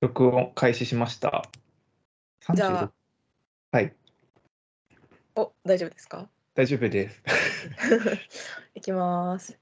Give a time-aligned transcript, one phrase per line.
[0.00, 1.50] 録音開始しました。
[2.54, 2.90] じゃあ36
[3.72, 3.92] はい、
[5.34, 7.22] お、大丈夫ですか大丈夫です。
[8.76, 9.58] いきます。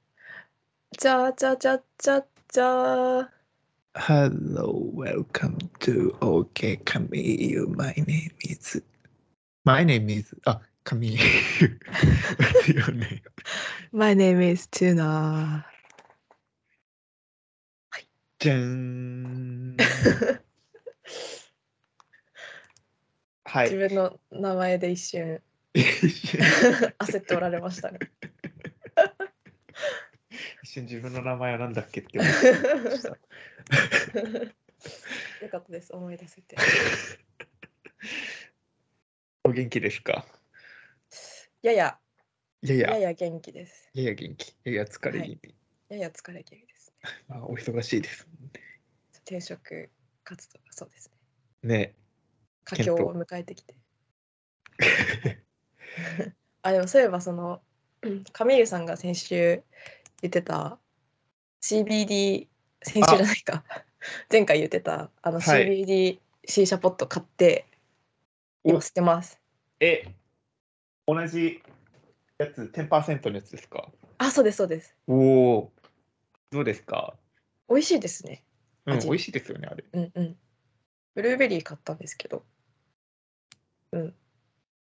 [0.99, 3.29] チャチャチャチャチャ
[3.95, 7.67] Hello, welcome to OK Camille.
[7.75, 8.83] My name is.
[9.65, 10.37] My name is.
[10.45, 11.19] あ、name?
[13.91, 15.65] My name is Tuna.
[18.47, 19.77] じゃーん。
[23.43, 23.71] はい。
[23.73, 25.43] 自分の名前で一瞬
[25.75, 27.99] 焦っておられましたね。
[30.63, 32.35] 一瞬自分の名前は何だっけって思いま
[32.93, 33.09] した。
[35.45, 36.55] よかったです、思い出せて。
[39.43, 40.25] お元気ですか？
[41.63, 41.99] やや、
[42.63, 43.91] いやいや、やや元気です。
[43.93, 44.55] やや元気。
[44.63, 45.55] やや疲れ気味。
[45.89, 46.76] やや疲れ気味ですね。
[47.29, 48.27] ま あ、お忙しいです。
[49.25, 49.91] 転職
[50.25, 51.11] 活動がそうです
[51.63, 51.79] ね。
[51.79, 51.95] ね。
[52.65, 53.75] 佳境を迎えてきて。
[56.63, 57.63] あ、でもそういえばその、
[58.03, 59.63] うんカミーユさんが先週
[60.23, 60.79] 言ってた
[61.63, 62.49] CBD、
[62.83, 63.65] 先週じゃないか、
[64.31, 67.67] 前回言ってたあのはい CBD シーシャポット買って、
[68.63, 69.41] お今捨てます？
[69.81, 70.15] え、
[71.07, 71.63] 同じ
[72.39, 73.91] やつ、10%のやつですか？
[74.19, 74.95] あ、そうです、そうです。
[75.09, 75.15] お
[75.59, 75.73] お。
[76.51, 77.17] どうですか？
[77.69, 78.45] 美味しいですね。
[78.87, 79.85] うん、味美味しいですよね、あれ。
[79.93, 80.37] うんうん。
[81.15, 82.45] ブルーベリー買ったんですけど、
[83.93, 84.15] うん。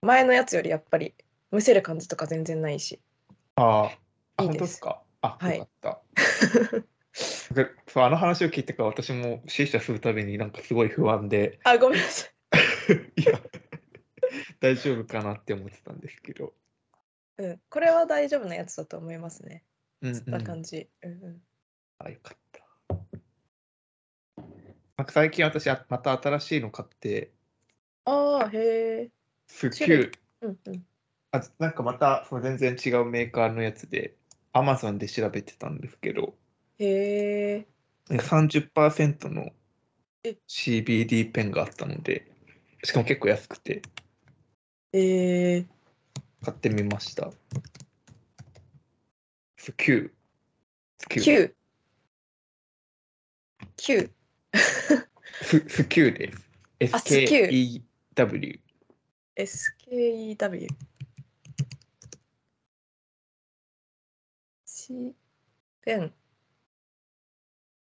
[0.02, 1.14] 前のやつよりやっぱり
[1.50, 3.00] むせる感じとか全然ないし。
[3.56, 3.98] ああ、
[4.36, 5.02] あいいです本当ですか？
[5.22, 6.84] あ、はいよかった。
[7.54, 12.32] でそうあの話を聞いてから私も C 社するたびになんかすごい不安で、あ、ごめんなさい。
[13.20, 13.40] いや、
[14.60, 16.52] 大丈夫かなって思ってたんですけど。
[17.38, 17.60] うん。
[17.70, 19.64] これは大丈夫なやつだと思いますね。
[20.02, 20.90] うん、吸った感じ。
[21.02, 21.42] うんうん。
[21.98, 22.66] あ、よかった。
[24.96, 27.32] なんか最近私あまた新しいの買って、
[28.04, 29.10] ああ、へえ。
[29.46, 30.06] すっ種類。
[30.06, 30.10] げえ
[30.42, 30.86] うんうん。
[31.32, 34.16] あなんかまたその全然違うメーカーのやつで
[34.52, 36.34] Amazon で調べてたんですけど。
[36.78, 37.66] へえ。
[38.08, 39.50] なんか30%の
[40.24, 40.36] え。
[40.48, 42.30] CBD ペンがあったので
[42.84, 43.82] しかも結構安くて。
[44.92, 45.66] えー、
[46.44, 47.30] 買ってみました。
[49.56, 54.08] スキュースキュー Q。
[54.08, 54.10] Q。
[55.42, 56.38] ススキューです
[56.94, 57.82] あスキュ
[58.16, 58.58] SKEW
[59.36, 60.66] SKEW。
[64.64, 65.14] C
[65.82, 66.12] ペン。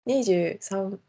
[0.07, 0.99] 23%。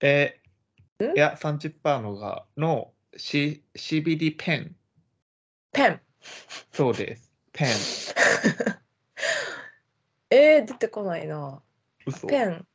[0.00, 0.40] え
[1.00, 1.04] ん？
[1.14, 4.74] いや30%のがの、C、CBD ペン
[5.72, 6.00] ペン。
[6.72, 7.68] そうですペン
[10.34, 11.60] えー、出てこないな。
[12.06, 12.66] 嘘ペン。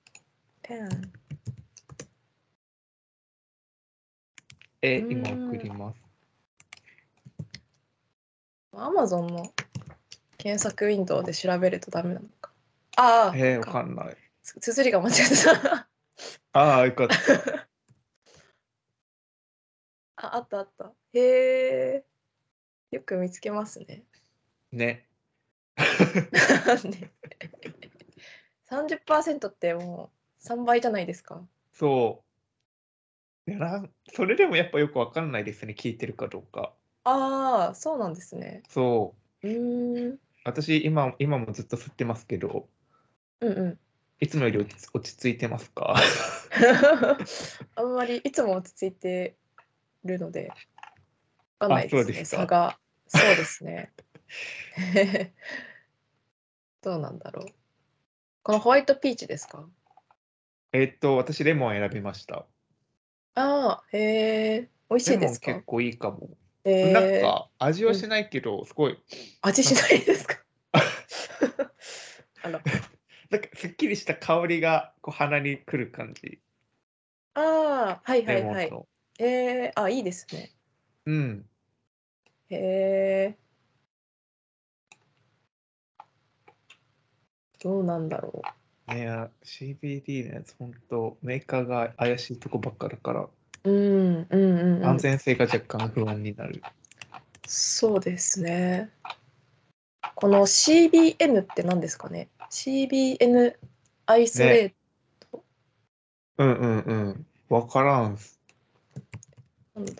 [0.62, 1.12] ペン。
[4.84, 5.98] えうーん今送ります
[8.74, 9.52] アマゾンの
[10.38, 12.52] 検索ウィンドウで調べるとダメなのか。
[12.96, 15.88] ああ、えー、わかかんないつ綴りが間違ってた。
[16.54, 17.16] ああよかった
[20.28, 20.94] あ、あったあった。
[21.14, 22.06] へえ。
[22.92, 24.04] よく見つけますね。
[24.72, 25.08] ねね
[28.70, 31.48] 30%ってもう3倍じゃないですか。
[31.72, 32.24] そ
[33.48, 36.74] ういやなんそれでもやっぱよくわかんないですね聞いてるかどうか
[37.06, 38.64] ああ、そうなんですね。
[38.68, 40.20] そううーん。
[40.44, 42.68] 私今今もずっと吸ってますけど
[43.40, 43.80] うんうん。
[44.20, 45.96] いつもより落ち着いてますか？
[47.76, 49.38] あんまりいつも落ち着いて
[50.04, 50.48] るので、
[51.60, 52.80] わかんないですね、そうですか差が。
[53.08, 53.94] そうですね。
[56.88, 57.46] どうなんだろう。
[58.44, 59.68] このホワイトピーチですか？
[60.72, 62.46] えっと私レモン選びました
[63.36, 64.70] ああ、へえ。
[64.90, 65.48] 美味しレいですか？
[65.56, 66.30] 結構いいかも、
[66.64, 68.98] えー、なんか味はしないけどすごい
[69.42, 70.38] 味しないですか？
[72.44, 72.62] あら。
[73.30, 76.40] なんかすっきりした香りがこう鼻にくる感じ
[77.34, 78.72] ああ、はいはレいはい。
[79.20, 80.52] えー、あ、いいですね。
[81.06, 81.46] うん
[82.50, 83.38] へえ。
[87.60, 88.42] どうなんだろ
[88.90, 93.30] いや CBD のやつ本当メーカーが怪しいとこばっかだからう。
[93.64, 94.86] うん、うん、うん、うん。
[94.86, 96.62] 安全性が若干不安になる。
[97.46, 98.90] そうですね。
[100.16, 103.56] この CBN って何ですかね ?CBN
[104.06, 105.44] アイソレート、
[106.38, 107.26] うんうんうん。
[107.50, 108.40] わからんす。
[109.76, 109.94] なんだ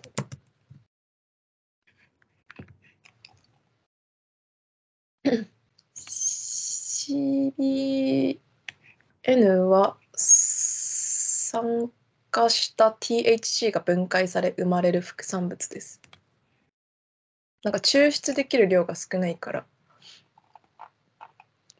[7.08, 8.38] CBN
[9.22, 11.90] N は酸
[12.30, 16.02] 化した THC が分解され生まれる副産物です。
[17.62, 19.66] なんか抽出できる量が少ないから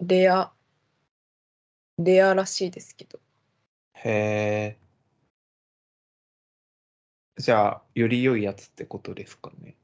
[0.00, 0.50] レア
[1.98, 3.20] レアらしいですけど
[3.92, 4.78] へえ。
[7.36, 9.76] じゃあ、より良いやつってことですかね。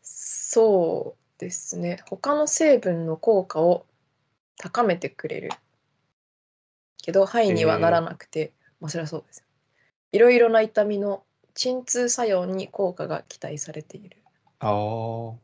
[0.00, 2.00] そうですね。
[2.06, 3.86] 他の成分の効果を
[4.58, 5.50] 高めてくれる
[7.02, 9.42] けど肺にはならなくて、まあそりゃそうです
[10.12, 14.18] いろいろな痛みの鎮痛作用に効果が期待されている。
[14.58, 15.34] ああ。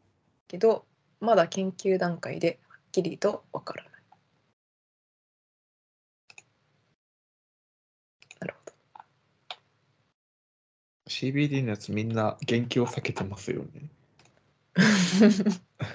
[0.48, 0.84] けど
[1.20, 3.92] まだ研究段階ではっきりとわからない。
[8.40, 8.72] なるほど。
[11.08, 13.88] CBD のやつみんな元気を避けてますよね。
[15.78, 15.86] な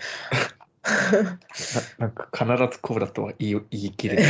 [1.98, 4.25] なんか必ずこうだとは言い言い切れない。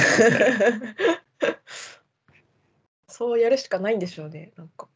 [3.07, 4.87] そうやるしかないんでしょうねなんか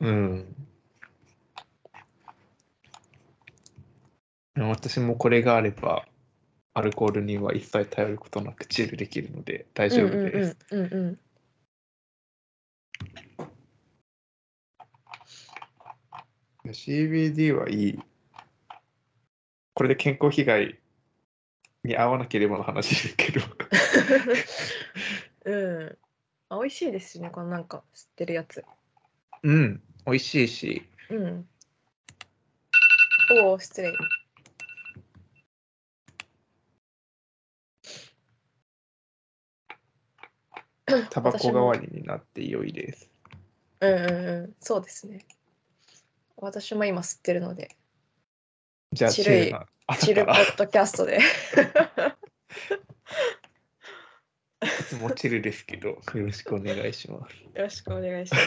[0.00, 0.56] うん。
[4.56, 6.06] 私もこれがあれば、
[6.74, 10.56] アルコールには一切頼ることなくチルできるので大丈夫です。
[10.70, 11.18] うんうんうんうん
[16.62, 17.98] いや CBD はいい。
[19.80, 20.78] これで健康被害
[21.84, 23.40] に合わなければの話ですけど。
[25.50, 25.98] うん。
[26.50, 27.30] あ美味しいですしね。
[27.30, 28.62] このなんか吸ってるやつ。
[29.42, 31.48] うん、美味しいし、うん。
[33.42, 33.94] おお失礼。
[41.08, 43.10] タバコ代わりになって良いです。
[43.80, 44.56] うんうんうん。
[44.60, 45.24] そうですね。
[46.36, 47.78] 私も今吸ってるので
[48.92, 49.54] じゃあ、チルい
[50.00, 51.18] チルポッドキャストで。
[54.62, 57.36] いつもチルですけど、よろしくお願いします。
[57.36, 58.38] よろしくお願いしま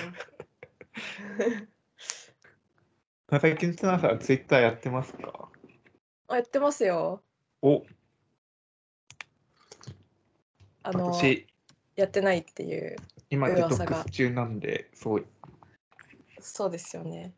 [3.29, 3.41] す。
[3.41, 5.49] 最近、ツナさん、ツイッターやってますか？
[6.27, 7.23] あやってますよ。
[7.61, 7.85] お、
[10.83, 11.47] あの私、
[11.95, 12.97] やってないっていう
[13.29, 15.25] 今デトックス中なんで、そう、
[16.41, 17.33] そうですよね。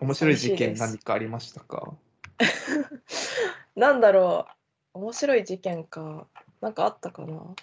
[0.00, 1.94] 面白い事件何かありましたか？
[3.76, 4.46] なんだろ
[4.94, 4.98] う。
[4.98, 6.26] 面白い事件か。
[6.60, 7.54] なんかあったかな。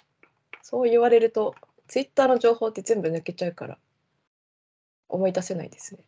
[0.62, 1.54] そう言われると
[1.86, 3.78] ツイッターの情報って全部抜けちゃうから
[5.08, 6.04] 思い出せないですね。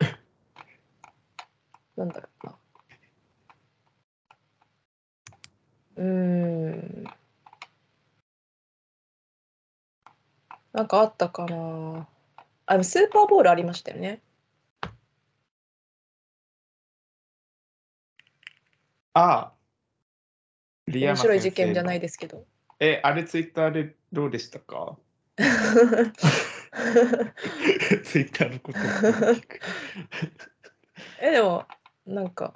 [1.96, 2.58] なんだろうな。
[5.96, 7.04] うん。
[10.72, 12.08] なんかあったかな。
[12.66, 14.22] あでもスーパーボールありましたよね。
[19.14, 19.52] ああ、
[20.88, 22.46] リ面白い事件じゃないでですけど。
[22.80, 24.96] え、あれツイッターでどうでしたか？
[25.36, 25.42] ツ
[28.18, 28.78] イッターのこと
[31.20, 31.66] えでも
[32.06, 32.54] なんか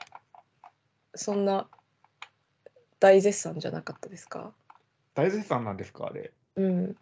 [1.14, 1.68] そんな
[3.00, 4.54] 大絶賛じゃなかったですか？
[5.14, 6.32] 大絶賛なんですかあれ？
[6.56, 6.96] うん。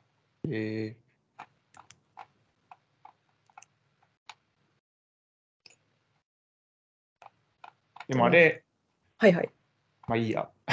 [0.49, 0.95] えー、
[8.09, 8.65] でもあれ、
[9.19, 9.51] はいはい
[10.07, 10.51] まあいいや。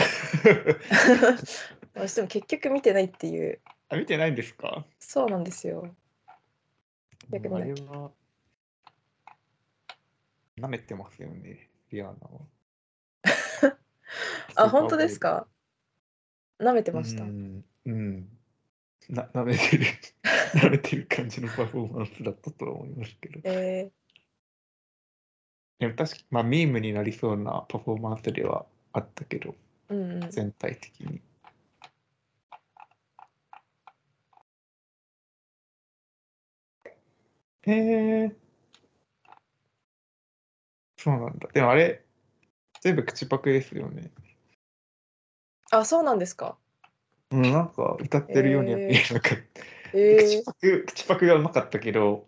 [1.93, 3.59] 私でも結局見てないっていう。
[3.89, 4.85] あ見てないんですか？
[5.00, 5.93] そうなんですよ。
[6.27, 6.38] あ
[7.33, 8.11] れ逆にねは、
[10.57, 12.27] 舐めてますよね、リアーナ
[13.71, 13.77] は。
[14.55, 15.47] あ本当ですか？
[16.59, 18.29] 舐めてました、うん、うん。
[19.09, 19.85] な、舐めてる、
[20.55, 23.39] 舐めてる感じのパフォーマンスだったとは思いますけど。
[23.45, 23.91] え
[25.79, 31.21] でも確かまあ、ミームになりそうなパフォーマンスではあったけど、ー、うんうん全体的に。
[37.63, 38.36] へえ。
[40.98, 41.48] そうなんだ。
[41.53, 42.03] でもあれ、
[42.81, 44.12] 全部口パクですよね。
[45.71, 46.57] あそうなんですか
[47.31, 49.62] うん、なんか歌ってるようには見えなかった。
[49.93, 52.27] えー、口パク、口パクがうまかったけど、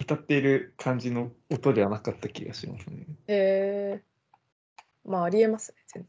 [0.00, 3.06] 歌っている感じの音ではなかった気がしますね。
[3.28, 4.09] えー、
[5.04, 6.06] まあありえますね全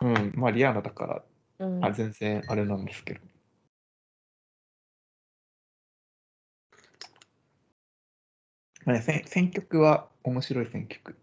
[0.00, 1.24] うん、まあリアーナだから、
[1.58, 3.20] 然、うん、あ全然あれなんですけど。
[8.84, 11.16] まあね、選選曲は面白い選曲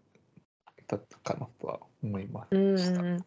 [0.86, 3.00] だったかなとは思いまうんした。
[3.00, 3.24] うんうん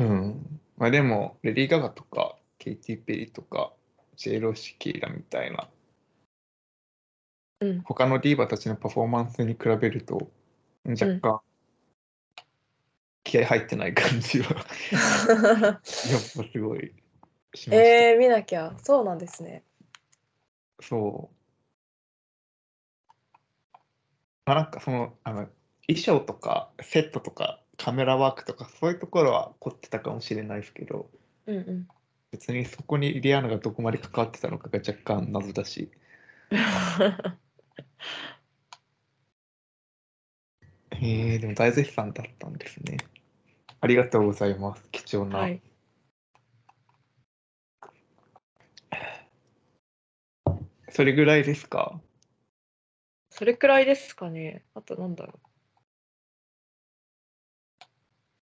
[0.00, 0.60] うん。
[0.78, 3.72] まあでも、レディー・ガガとか、ケイティ・ペリーとか、
[4.16, 5.68] ジェイロ・シキーラみたいな、
[7.60, 10.30] うん他のディーバたちのパフォーマンスに比べると、
[10.86, 11.40] 若干、
[13.22, 16.92] 気合入ってない感じは やっぱすごい
[17.54, 17.76] しました。
[17.76, 18.74] えー、見なきゃ。
[18.82, 19.62] そうなんですね。
[20.80, 21.40] そう。
[24.46, 25.48] まあ、なんかそのあの
[25.86, 31.10] 衣装とかセットとかカメラワークとかそういうところは凝ってたかもしれないですけど
[31.46, 31.88] うんうん。
[32.32, 35.90] 別にそこにリアーナがどこまで関わってたのかが若干謎だし
[40.92, 42.98] へえでも大絶賛だったんですね
[43.80, 45.62] ありがとうございます貴重な、はい。
[50.90, 52.00] それぐらいですか？
[53.30, 54.64] それくらいですかね。
[54.74, 55.40] あとなんだろ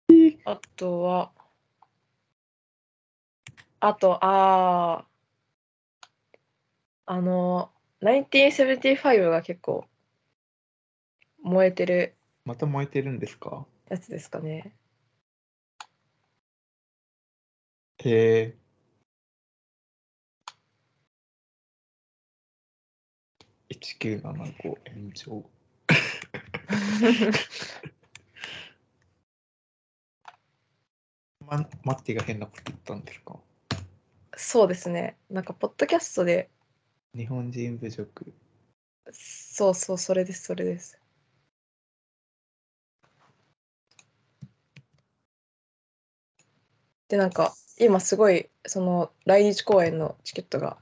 [0.09, 0.11] う。
[0.43, 1.31] あとは、
[3.79, 5.05] あと、あー、
[7.07, 7.71] あの、
[8.05, 9.87] 1975が結構
[11.41, 13.65] 燃えてるまた燃えてるんですか？
[13.89, 14.75] やつですかね。
[18.03, 18.57] へえ
[23.69, 25.43] 1975炎上
[31.45, 33.39] ま、マッティが変なこと言ったんですか？
[34.37, 35.17] そうですね。
[35.29, 36.49] なんか、ポッドキャストで、
[37.15, 38.33] 日本人侮辱。
[39.13, 40.99] そうそう、それです、それです。
[47.07, 50.77] で、なんか、今すごい、その、来日公演のチケットが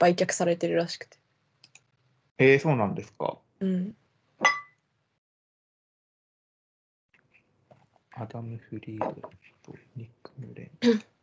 [0.00, 1.16] 売却されてるらしくて。
[2.38, 3.38] えー、そうなんですか。
[3.60, 3.94] うん。
[8.16, 9.30] アダム・フリードと
[9.94, 10.70] ニック・ムレン。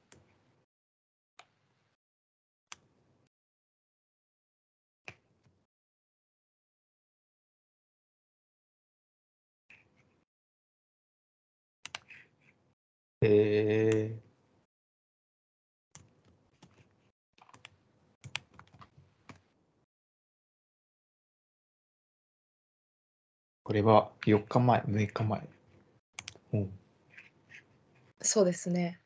[13.24, 14.22] えー、
[23.64, 25.50] これは4日前、6日前。
[26.54, 26.72] うん
[28.22, 29.01] そうですね。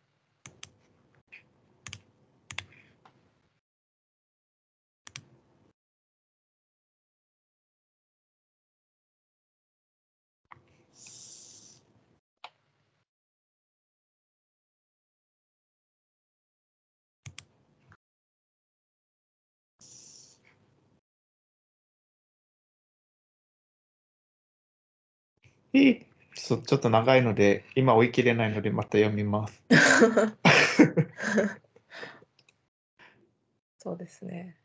[25.76, 26.06] えー
[26.36, 29.64] ちょっと長いので、今追い切れないので、また読みます。
[33.80, 34.58] そうですね。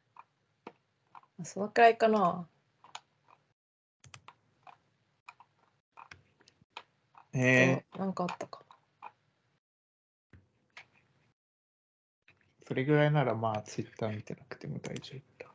[1.39, 2.49] まあそのくらいかな。
[7.33, 15.51] えそうなんかあったかー、それぐらいなら、まあ、ツイッター見てなくても大丈夫だ。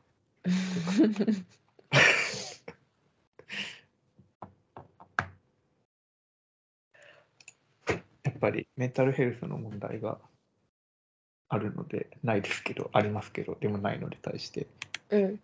[7.87, 7.93] な。
[8.23, 10.19] やっぱりメンタルヘルスの問題が
[11.47, 14.67] あるので、ないですけど、ありますけど、でもないのに対して、
[15.09, 15.39] うん。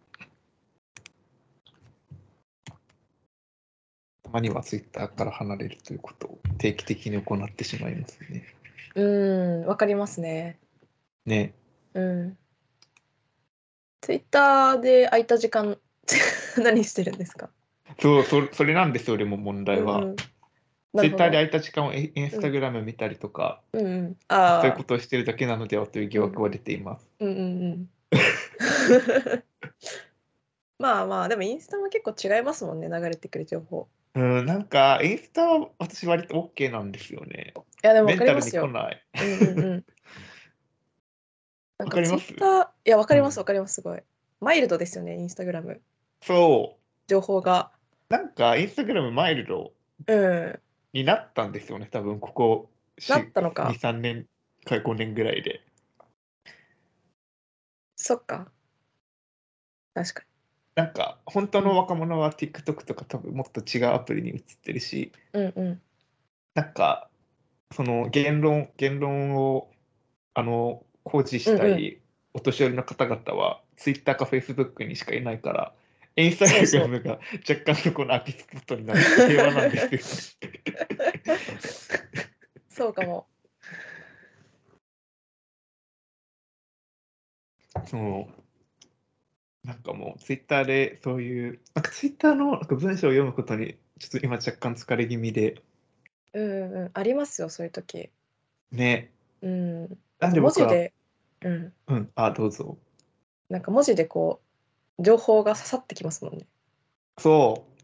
[4.23, 8.45] たまにはツイッターから離れるということを定期的に行ってしまいますね。
[8.95, 9.03] う
[9.63, 10.59] ん、わかりますね。
[11.25, 11.53] ね。
[11.93, 12.37] うん。
[14.01, 15.77] ツイッターで空いた時間
[16.57, 17.49] 何してるんですか？
[17.99, 19.97] そう、そそれなんですよ、俺も問題は。
[19.99, 20.15] うん
[20.97, 24.17] ツイッターで空いた時間をイインスタグラム見たりとか、うんうん。
[24.27, 24.61] ああ。
[24.61, 27.09] そういうことをしてるだけなのではという疑惑は出ています。
[27.19, 27.89] うんうんうん。
[30.79, 33.87] まあまあ、でもインスタも結構違いますもんね、流れてくる情報。
[34.15, 37.53] うん、なんか、インスタは私割と OK なんですよね。
[37.83, 38.67] いや、でもメンタルにわかりますよ。
[38.67, 39.01] 来ない。
[39.21, 39.85] うんうんうん。
[41.79, 42.25] なんかわかります？
[42.25, 44.01] ツイッター、いや、わかります、うんわかります、すごい。
[44.41, 45.79] マイルドですよね、インスタグラム。
[46.21, 47.71] そ情報が。
[48.09, 48.13] う。
[48.13, 49.71] なんか、インスタグラムマイルド？
[50.07, 50.59] うん。
[50.93, 52.69] になったんですよね、多分ここ
[53.09, 54.27] なったのか2、3年
[54.65, 55.61] か5年ぐらいで。
[57.95, 58.51] そっか。
[59.93, 60.23] 確か
[60.75, 65.41] なんか、本当の若者は TikTok とか多分もっと違うアプリに移ってるし、に。
[65.41, 65.81] うんうん。
[66.55, 67.09] なんか、
[67.73, 69.71] その言論、言論を、
[70.33, 71.99] あの、公示したうんい
[72.33, 75.75] お年寄りの方々は、Twitter か Facebook にしかいないから、
[76.15, 80.49] インスタグラムが若干そこの空きスポットになって平和なんですよ。
[82.69, 83.27] そうかも。
[87.85, 89.67] そう。
[89.67, 95.61] なんかもう、ツイッターでそういう、なんかツイッターのなんか文章を読むことに、ちょっと今若干疲れ気味で、
[96.33, 96.91] うんうんうん。
[96.93, 98.09] ありますよ、そういう時。
[98.71, 99.11] ね。
[99.41, 99.97] うん。
[100.19, 100.93] なんで文字で、
[101.41, 101.73] うん。
[101.87, 102.77] うん、あ、どうぞ。
[103.49, 104.50] なんか文字でこう、
[105.01, 106.47] 情報が刺さってきますもんね。
[107.17, 107.81] そう。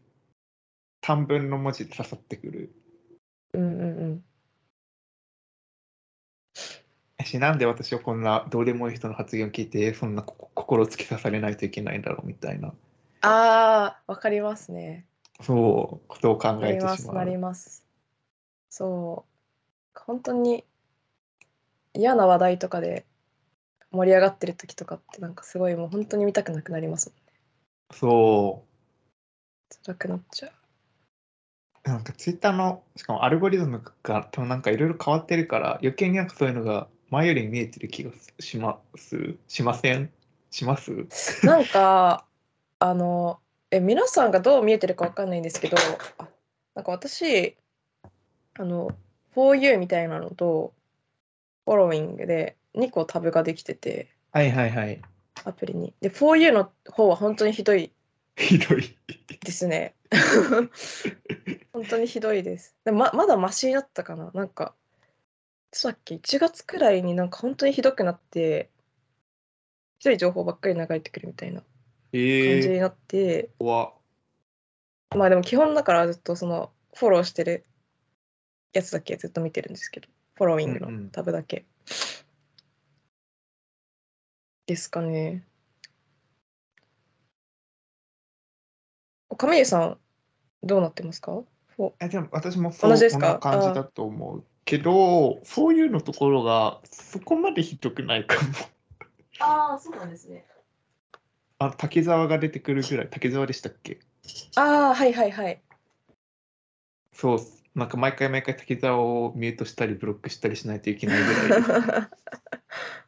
[1.00, 2.74] 短文の文字で刺さってくる。
[3.52, 4.24] うんうんうん。
[7.24, 12.68] し、なんで私はこんなどうでもいい人の発言を聞いて、そんなこ心突き刺されないといけないんだろうみたいな、
[13.20, 15.06] ああ、わかりますね。
[15.42, 17.26] そう、ことを考なえてしまう。
[17.26, 17.84] ります。
[18.70, 19.24] そ
[19.94, 20.00] う。
[20.00, 20.64] 本当に
[21.94, 23.04] 嫌な話題とかで
[23.98, 27.32] 盛り上がってる時とかってなんかすごいもう本当に見たくなくなりますもんね。
[27.92, 28.64] そ
[29.84, 30.52] 辛くなっちゃう。
[31.86, 31.88] う。
[31.88, 39.34] なんかツイッターの、しかもアルゴリズムが多分なんかいろいろ変わってるから、余計になんかそういうのが前より見えてる気がします。
[39.48, 40.10] しません？
[40.50, 40.92] します？
[41.44, 42.24] なんか
[42.78, 43.40] あの
[43.70, 45.76] え皆さんがどう見えてるかわかんないんですけど
[46.18, 46.28] あ
[46.74, 47.56] なんか私
[48.58, 48.90] あの
[49.34, 50.74] 4U みたいなのと
[51.64, 54.08] フォローイングで2個タブができてて。
[54.32, 55.00] はいはいはい。
[55.44, 55.94] アプリに。
[56.00, 57.92] で 4U の方は本当にひどい。
[58.36, 58.96] ひどい。
[59.44, 59.94] ですね。
[61.72, 62.76] 本当にひどいです。
[62.84, 64.30] でもままだマシだったかな。
[64.34, 64.74] なんか
[65.72, 68.70] いつだっけ1月くらいになんか本当にひどくなって
[69.98, 71.62] ひどい情報ばっかり流れてくるみたいな
[72.12, 72.18] え。
[72.18, 73.92] ー、感じになって、怖
[75.16, 77.64] まあでも基本だからずっとそのフォローしてる
[78.72, 81.04] やつだけずっと見てるんですけど、フォローイングうんうん。
[81.04, 81.66] のタブだけ。
[84.68, 85.44] ですかね。
[89.38, 89.98] 亀井さん、
[90.62, 91.42] どうなってますか？
[92.00, 93.22] えでも私もそう同じですか？
[93.22, 98.52] こんな感じだと思うけど、そういうのところがそこまでひどくないかも。
[99.40, 100.44] ああ、そうなんですね。
[101.58, 104.00] あ滝沢が出てくるぐらい、滝沢でしたっけ？
[104.56, 105.62] ああ、はいはいはい。
[107.14, 107.38] そう、
[107.74, 111.16] なんか毎回毎回滝沢をミュートしたりブロックしたりしないといけない
[111.48, 111.62] ぐらい。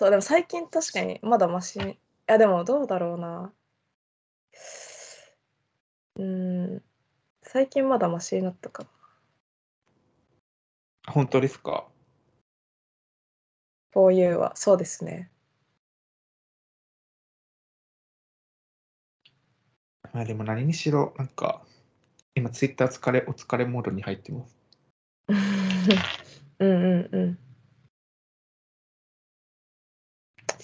[0.00, 1.92] そう、でも最近確かにまだマシに。
[1.92, 3.52] いや、でもどうだろうな。
[6.16, 6.82] うーん、
[7.42, 8.88] 最近まだマシになったかな。
[11.12, 11.86] 本当ですか
[13.94, 15.30] ？4U は、そうですね。
[20.14, 21.62] まあでも何にしろ、なんか、
[22.34, 24.56] 今ツイッター疲れ、お疲れモードに入ってます。
[26.58, 27.49] うんうんうん。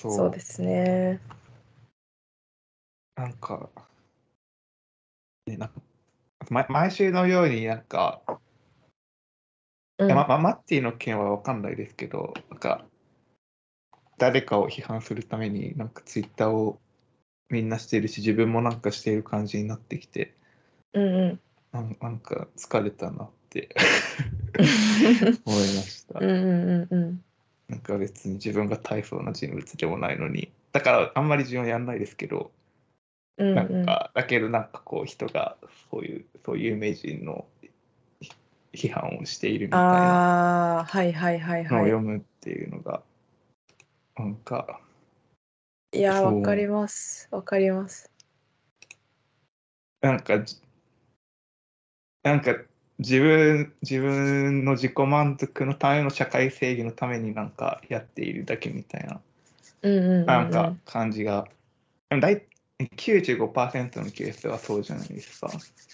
[0.06, 1.20] そうそうですね。
[3.16, 3.68] なんか、
[5.46, 5.74] ね、なんか、
[6.50, 8.22] ま、毎週のようになんか、
[9.98, 12.84] うんままマッティの件は分かんないですけど、なんか、
[14.18, 16.78] 誰かを批判するために、なんかツイッターを
[17.48, 20.34] みんなしてるし、自分もなんかしている感じになってきて、
[20.92, 21.40] うんうん。
[21.72, 23.74] なんなんか疲れたなって
[25.46, 26.18] 思いました。
[26.20, 27.24] うんうんうんうん。
[27.68, 32.52] なんか別に自分が大層な人物でもないのに、だからあんまり自分はやんないですけど、
[33.38, 33.86] うんなんうん。
[33.86, 35.56] か、だけどなんかこう人が
[35.90, 37.46] そういう、そういう有名人の
[38.72, 41.90] 批判をしているみたいなああ、はいはいはいのをはい。
[41.90, 43.02] 読むっていうのが、
[44.16, 44.80] なんか、
[45.92, 47.28] いやわかります。
[47.30, 48.10] わかります。
[50.00, 50.60] なんかじ、
[52.22, 52.54] なんか
[52.98, 59.20] 自分、自分の自己満足のための社会正義のためになんかやっているだけみたいな、
[59.82, 60.26] うんうんうんうん。
[60.26, 61.46] なんか感じが、
[62.08, 62.42] でも大
[62.78, 65.50] 95%のケースはそうじゃないですか。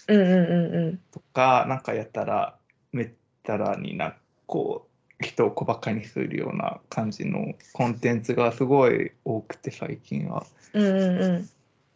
[0.07, 0.97] うんうんうんうん。
[1.11, 2.57] とか、なんかやったら、
[2.91, 3.09] めっ
[3.43, 4.15] たらにな、
[4.47, 4.87] こ
[5.19, 10.45] う、人を小バカにするような感じのコンテンツがすごい多くて、最近は。
[10.73, 11.49] うんうんうん。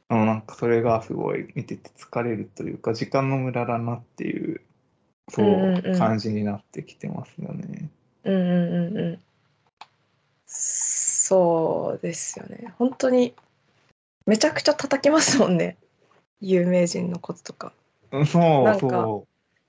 [0.10, 4.62] あのなんかそれがすごい見てて疲れるというか、時間の無駄だなっていう、
[5.30, 7.90] そう感じになってきてますよね。
[8.24, 9.20] うんうんうんうん。
[10.46, 12.74] そうですよね。
[12.78, 13.34] 本当に
[14.26, 15.78] めちゃくちゃ叩きますもんね。
[16.40, 17.74] 有名人のこととか。
[18.12, 19.28] うんそうなんかそ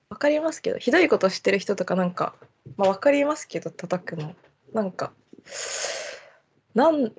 [0.09, 2.33] わかりますけど、ひどいことしてる人とかなんか、
[2.77, 4.35] まあわかりますけど、叩くの。
[4.73, 5.11] なんか、
[6.73, 7.11] なん、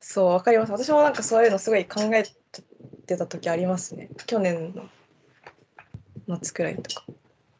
[0.00, 0.72] そう、わかります。
[0.72, 2.24] 私もなんかそういうのすごい考え
[3.06, 4.10] てた時ありますね。
[4.26, 4.88] 去年の
[6.28, 7.04] 夏くらいとか。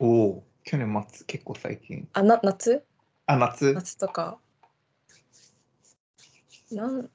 [0.00, 0.04] う。
[0.04, 2.08] おお、去年末、結構最近。
[2.12, 2.84] あ、な、夏？
[3.26, 4.38] あ、夏夏とか。
[6.72, 7.10] なん、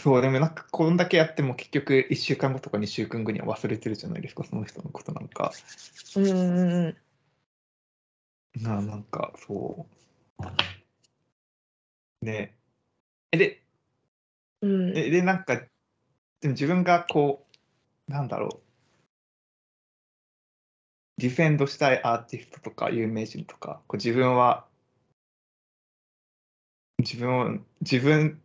[0.00, 5.52] そう、でもなんかこんだけやっても結局1週間後とか2週間後には忘れてるじゃないですか、その人のことなんか。
[6.16, 6.96] うんうんう
[8.58, 8.62] ん。
[8.62, 9.86] ななんかそ
[12.22, 12.24] う。
[12.24, 12.54] ね
[13.32, 13.62] えで
[14.62, 15.68] うん、ででなんかで
[16.44, 17.46] も自分がこ
[18.08, 18.69] うなんだろう
[21.20, 24.64] ディフェンドしたいアーティストとか有名人とかこう自分は
[26.98, 28.40] 自分を自分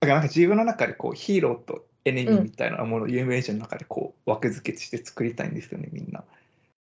[0.00, 6.24] だからなんか自分の中でこうヒーローとエネミーみたいなものを有名人の中でこう枠付けして作りたいんですよねみんな。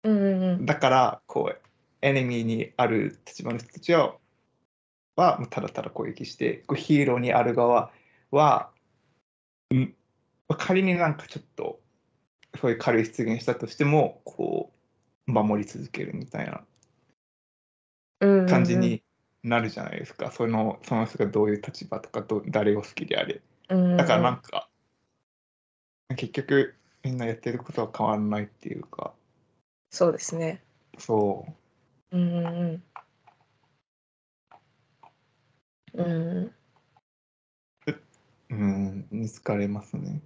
[0.06, 1.62] うんうんうんだからこう
[2.02, 4.16] エネミーにある立場の人たちは
[5.16, 7.92] はただただ攻撃してこうヒーローにある側
[8.32, 8.70] は、
[9.72, 9.96] うん、
[10.58, 11.80] 仮になんかちょっと
[12.60, 14.75] そういう軽い出現したとしてもこう
[15.28, 16.64] 守り続けるみたいな
[18.48, 19.04] 感じに
[19.44, 23.42] なるじゃないですか、そのその人がどういう立場とかど誰を好きであれ。
[23.68, 24.70] だからなんか、
[26.16, 29.14] 結局みんなやってることは変わらないっていうか。
[29.92, 30.64] そうですね。
[30.98, 31.46] そ
[32.12, 32.18] う。
[32.18, 32.84] うんうん。
[35.94, 36.06] うん。
[36.34, 36.56] うん。
[38.50, 40.22] うん、見つかれますね。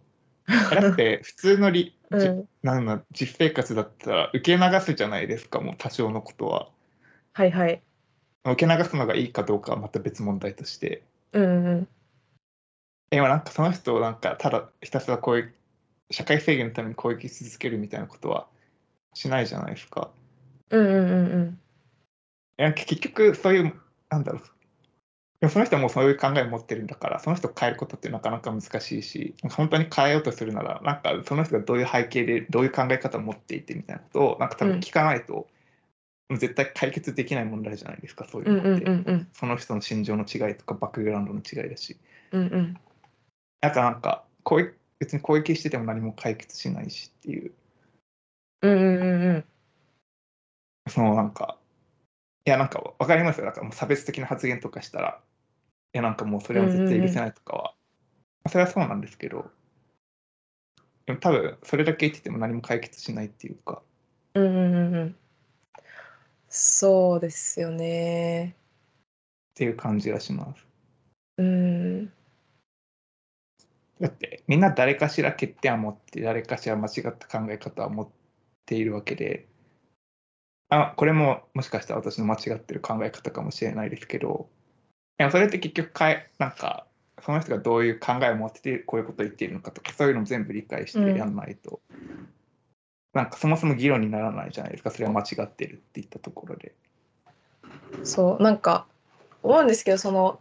[0.81, 6.69] だって普通のり、じうん、なんだ実生活だったら受け流すじゃないですか、もう多少のことは。
[7.33, 7.81] はいはい。
[8.45, 11.03] 受け流すのがいいかどうかはまた別問題として。
[11.33, 11.87] うんうん
[13.11, 15.53] 今なんかその人をなんかただひたすらこういう
[16.11, 18.47] 社会正義のために攻撃し続けるみたいなことは
[19.15, 20.11] しないじゃないですか。
[20.69, 21.59] うんうんうんうん
[22.59, 23.73] いや結局そういう、
[24.09, 24.41] なんだろう。
[25.39, 35.47] でもその人はもうそういう考えを持ってるんだから、その人を変えることってなかなか難しいし、本当に変えようとするなら、なんかその人がどういう背景で、どういう考え方を持っていてみたいなことを、なんか多分聞かないと、
[36.31, 38.85] 絶対解決できない問題じゃないですか、そういううんのって。
[38.85, 41.97] うんうんその人の心情の違いとか、バックグラウンドの違いだし。
[42.31, 42.77] うんうん
[43.61, 47.51] だからなんか、攻撃別に攻撃してても何も解決しないしっていう、
[48.61, 49.45] うんうんうんうん
[50.89, 51.57] そのなんか、
[52.45, 53.45] いやなんかわかりますよ。
[53.45, 55.28] だからもう差別的な発言とかしたら、い
[55.93, 57.75] やなんかもうそれは絶対許せないとかは、
[58.47, 59.51] それはそうなんですけど、
[61.05, 63.81] でも多分それだけ言ってても何も解決しないっていうか、
[64.35, 65.15] うんうんうんうん。
[66.47, 68.55] そうですよね。
[69.51, 70.65] っていう感じがします。
[71.37, 72.11] うん。
[73.99, 78.09] だってみんな誰かしら欠点を持って、誰かしら間違った考え方を持っ
[78.65, 79.47] ているわけで、
[80.69, 84.49] あこれももしかしたら私の間違ってる考え方かもしれないですけど、
[85.19, 86.87] でもそれって結局かえ、なんか、
[87.21, 91.81] その人がどういう考えを持ってて、こういうことを言っているのかとか、そういうのを全部理解してやらないと、
[93.13, 96.73] なんかそもそも議論にならないじゃないですか、それは間違ってるって言ったところで。
[98.03, 98.85] そうなんか
[99.43, 100.39] 思うんですけどその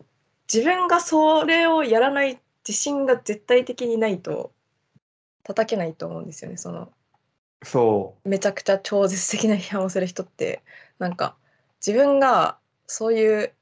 [0.53, 4.53] 自分がそれをやらない自信が絶対的にないと
[5.43, 6.93] 叩けないと思うんですよねその。
[7.65, 10.63] そめちゃくちゃ超絶的な批判をする人って
[11.01, 11.35] なんか
[11.85, 13.53] 自分がそういう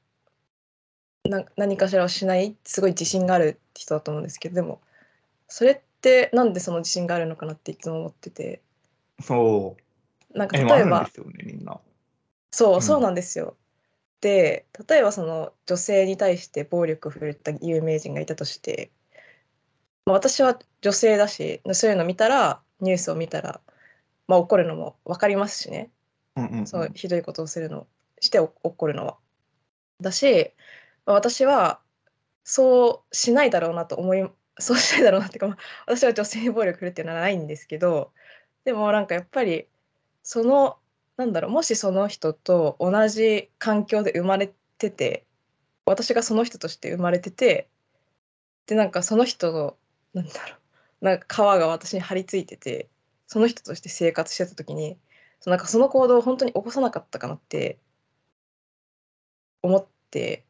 [1.23, 4.81] な何かしらをしないすごい自信がある人だと思うんですけどでも
[5.47, 8.61] それってなんでその自信があるのかなっていつも思ってて
[9.19, 10.37] う、そう。
[10.37, 11.09] なんか例えば。
[12.51, 13.55] そうう、んそうなんですよ。
[14.21, 18.91] で、例えばその女性に対して暴力を振るった有名人がいたとして、
[20.05, 23.61] まあ、私は女性だし、そういうの見たら、ニュースを見たら、
[24.27, 25.89] まあ、怒るのも分かりますしね、
[26.35, 27.87] うんうんうん、そうひどいことをするの
[28.19, 29.17] してお怒るのは。
[29.99, 30.53] だし、まあ
[31.13, 31.81] 私は
[32.43, 38.11] そうしないだろうなと思い、 そうしないだろうなっていうか、私は女性暴力振るっていうのはないんですけど、
[38.65, 39.67] でもなんかやっぱり、
[40.23, 40.77] その
[41.17, 45.25] なんだろうもしその人と同じ環境で生まれてて
[45.85, 47.67] 私がその人として生まれてて
[48.67, 49.77] でなんかその人の
[50.13, 50.55] なんだろ
[51.01, 52.89] うなんか皮が私に張り付いてて
[53.25, 54.97] その人として生活してた時に
[55.39, 57.79] そのなんかその行動を本当に起こさなかったかなって
[59.63, 60.45] 思って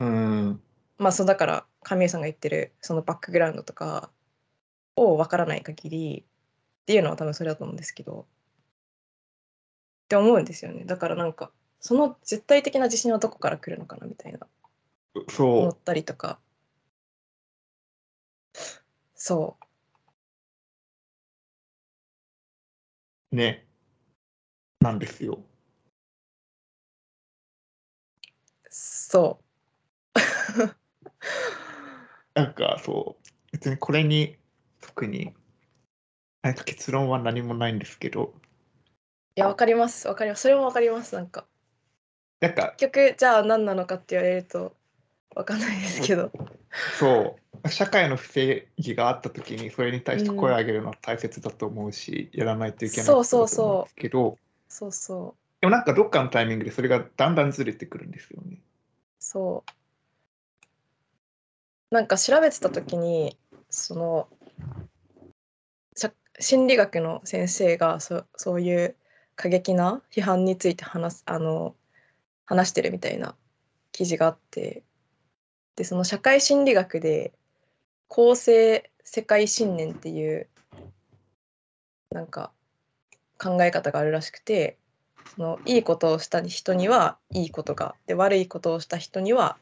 [0.00, 0.62] うん。
[0.98, 4.10] まあそうだから神谷さんが言ってるそのバックグラウンドとか
[4.96, 6.24] を分からない限り
[6.82, 8.24] っていうのは多分それだと思うんですけどっ
[10.08, 14.40] て思うんですよねだからなんかその絶対的な自信はどこから来るのかなみたいな
[15.28, 15.78] そう思っ。
[15.78, 16.40] たりとか
[19.14, 19.68] そう
[23.36, 23.66] ね。
[24.80, 25.40] なんですよ。
[28.70, 29.47] そう
[32.34, 34.36] なんかそう、別にこれに
[34.80, 35.34] 特に
[36.42, 38.34] なんか結論は何もないんですけど、
[39.36, 40.08] いやわかります。
[40.08, 40.42] わかります。
[40.42, 41.46] それもわかりますなんか。
[42.40, 44.76] なんか結局じゃあ何なのかって言われると
[45.34, 46.32] わかんないですけど。
[46.98, 55.60] そう、社会の不正義があった時にそれに対して声を上げるのは大切だと思うし、やらないといけないそうそうことだと思うんですけど、そうそう。
[55.60, 58.60] でもなんかどっかのタイミングでそれがだんだんずれてくるんですよね。
[59.18, 59.70] そう
[61.90, 63.38] なんか調べてた時に
[63.70, 64.28] その
[66.40, 68.96] 心理学の先生がそそういう
[69.34, 71.74] 過激な批判について話すあの
[72.44, 73.34] 話してるみたいな
[73.92, 74.82] 記事があって
[75.76, 77.32] でその社会心理学で
[78.06, 80.48] 公正世界信念っていう
[82.10, 82.52] なんか
[83.38, 84.76] 考え方があるらしくて
[85.34, 89.56] そのいいことをした人にはいいことがで悪いことをした人には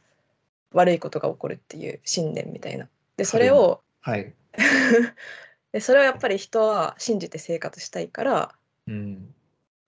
[0.72, 2.88] 悪いことが起こるっていう信念みたいな。
[3.16, 4.34] でそれを、はい。
[5.72, 8.54] でそれをやっぱり人は信じて生活したいから
[8.86, 9.34] うん。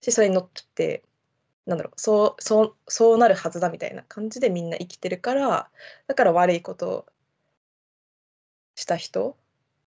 [0.00, 1.02] しそれにのって
[1.66, 5.70] なんだろうそうそうそうなるはずだみたいな感じでみんな生きてるから
[6.06, 7.06] だから悪いことを
[8.74, 9.36] した人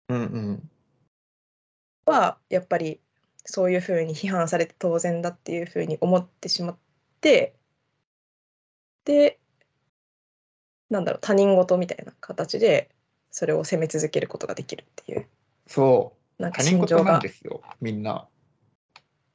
[0.07, 0.69] うんうん。
[2.05, 2.99] はやっぱり
[3.45, 6.77] そういうふうに批判されて当然だっていうふうに思ってしまっ
[7.21, 7.55] て
[9.05, 9.38] で
[10.89, 12.89] なんだろう他人事みたいな形で
[13.31, 15.27] それを責め続けることができるっていう
[15.67, 16.41] そう。
[16.41, 18.27] なんか他人事なん心情がですよ、みんな。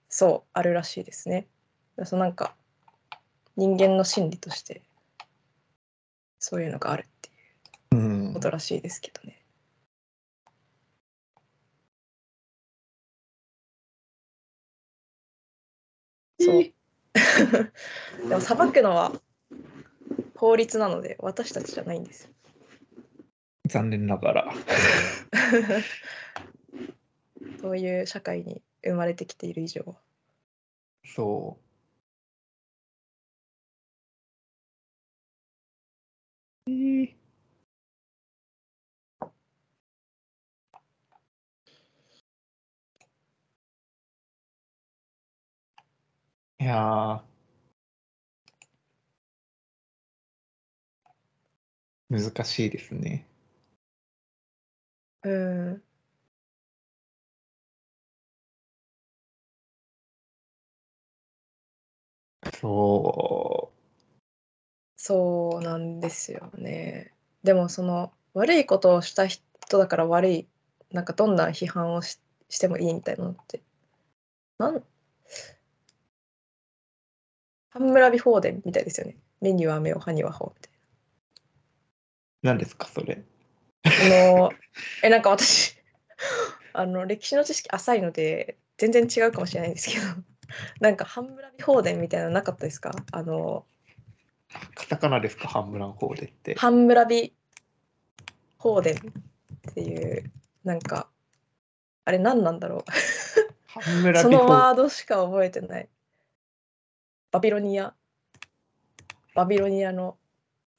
[0.09, 1.47] そうあるらしいですね。
[2.05, 2.55] そのなんか
[3.57, 4.83] 人間の心理として
[6.39, 7.29] そういうのがあるって
[7.97, 9.45] いううんことらしいですけどね。
[16.41, 16.65] そう。
[18.29, 19.13] でも裁くのは
[20.45, 22.31] 法律なので私たちじゃないんですよ。
[23.67, 24.53] 残念ながら。
[27.63, 29.97] そういう社会に生まれてきている以上。
[31.03, 31.59] そ
[46.59, 47.25] いや
[52.15, 53.27] 難しいですね。
[55.23, 55.83] うん。
[62.61, 63.73] そ
[64.97, 67.13] そうなんですよね。
[67.43, 70.49] でもその悪いことをした人だから悪い
[70.93, 73.63] なんかどんな批判をししてもいいみたいなのって
[74.59, 74.85] なん
[77.71, 79.19] ハンムラビ法典みたいですよね。
[79.43, 80.74] 目には目を歯には歯をみたい
[82.45, 83.17] 何ですか、それ？
[83.17, 83.23] な。
[83.85, 83.91] あ
[84.39, 84.53] の
[85.03, 85.77] えなんか私
[86.73, 90.07] あの歴史の知識浅いので全然違うかもしれないんですけど
[90.81, 92.93] なんかハンムラビ法典みたいなのなかったですか？
[93.13, 93.67] あの
[94.75, 96.55] カタカナですか、ハンムラン法でって？
[96.57, 97.35] ハンムラビ
[98.59, 100.31] 法典っていう
[100.65, 101.09] なんか
[102.05, 102.91] あれ何なんだろう？
[104.21, 105.89] そのワードしか覚えてない
[107.33, 107.95] バビロニア
[109.35, 110.17] バビロニアの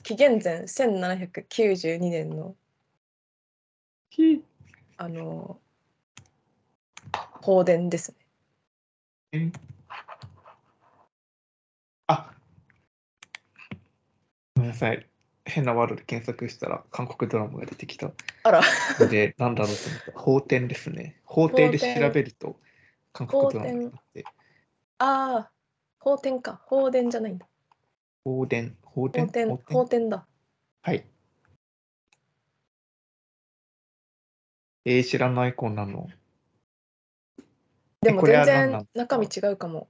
[0.03, 2.55] 紀元前1792年の。
[4.97, 5.60] あの
[7.41, 8.15] 法典です
[9.34, 9.51] ね。
[9.51, 9.51] え。
[12.08, 12.31] あ。
[14.55, 15.08] ごめんなさい。
[15.45, 18.12] 変なワードで検索したら韓国ドラマが出てきた。
[18.43, 18.62] あら。
[19.10, 20.19] で、なんだろうと思った。
[20.19, 21.19] 法典ですね。
[21.23, 22.60] 法廷で調べると
[23.13, 24.23] 韓国ドラマになって。
[24.97, 25.51] ああ
[25.99, 26.62] 法典か。
[26.65, 27.45] 法典じゃないんだ。
[28.23, 29.60] 法典、法法典、典？
[29.65, 30.25] 法典だ
[30.81, 31.05] はい。
[34.86, 36.08] えー、知らないこんなの？
[37.99, 39.89] でも全然中身違うかも。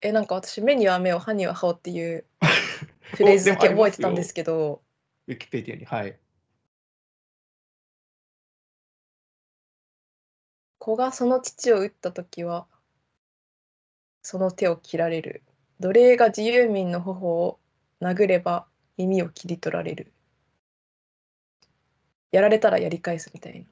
[0.00, 2.24] え、なんか私、目には目を、歯には歯をっていう
[3.16, 4.80] フレーズだけ覚えてたんですけど、
[5.26, 6.16] ウィキペディアに、はい。
[10.78, 12.68] 子がその父を撃ったときは、
[14.22, 15.42] その手を切られる。
[15.80, 17.58] 奴隷が自由民の頬を
[18.00, 20.12] 殴れば耳を切り取られる。
[22.32, 23.66] やられたらやり返すみたいな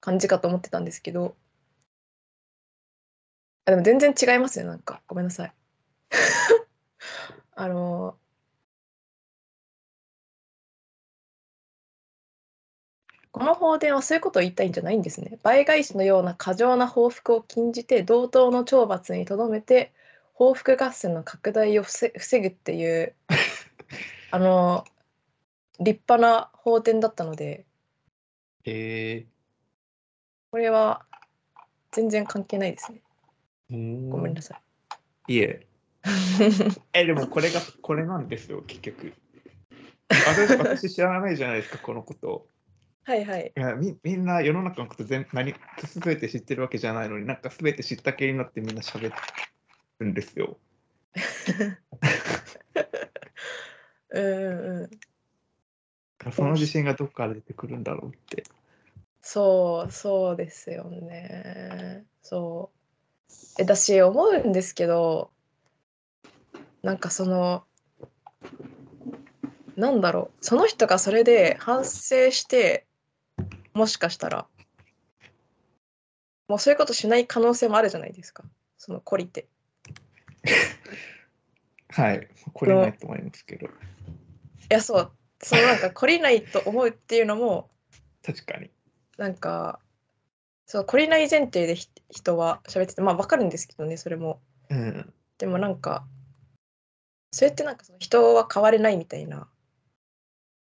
[0.00, 1.36] 感じかと思ってたんですけど、
[3.66, 5.02] あでも全然違いますよ、なんか。
[5.06, 5.54] ごめんなさい。
[7.56, 8.18] あの、
[13.32, 15.38] この法典はそういうことを言いたいんじゃないんですね。
[15.42, 19.92] 倍返しのような過剰な報復を禁じて同等の懲罰にとどめて
[20.34, 23.14] 報復合戦の拡大を防防ぐっていう
[24.30, 24.84] あの
[25.80, 27.64] 立派な法典だったので
[28.64, 29.26] え
[30.50, 31.02] これは
[31.92, 33.02] 全然関係ないですね。
[33.70, 34.60] ー、ごめんなさ
[35.28, 35.34] い。
[35.34, 35.66] いえ。
[36.92, 39.12] え、でもこれが、これなんですよ、結局。
[40.08, 42.46] 私私知らないじゃないですか、このこと。
[43.04, 43.52] はいはい。
[43.54, 49.12] いやみみんな世の中のこと全何全て知ってるわけじゃないのになんか全て知った気になってみんな喋
[50.00, 50.58] るんですよ。
[54.10, 54.90] うんう
[56.26, 56.32] ん。
[56.32, 58.44] その自信がどこから出てくるんだろうって。
[59.20, 62.04] そうそうですよね。
[62.22, 62.84] そう。
[63.58, 65.30] えだし思うんですけど
[66.82, 67.64] なんかその
[69.76, 72.86] なんだろうその人がそれで反省して
[73.74, 74.46] もしかしたら
[76.48, 78.44] もうそういうことしない可能性もあるじゃないですか
[78.76, 79.46] その懲りて
[81.90, 82.28] はい。
[82.52, 83.66] これないと思いますけど。
[83.66, 83.70] い
[84.70, 87.70] やそうそのなんか懲りないと思うっていうのも
[88.22, 88.70] 確かに。
[89.16, 89.80] なんか
[90.66, 95.12] そう懲りない前提でひ人は喋っててまあわかるんですけどねそれもうん。
[95.38, 96.06] でもなんか
[97.32, 99.48] それってなんかその人は変われないみたいな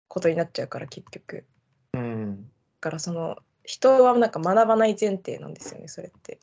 [0.08, 1.46] ことになっちゃうから結局
[1.94, 2.44] うん。
[2.44, 6.40] だからその人はなんか学ばない前提なんですよねそれって。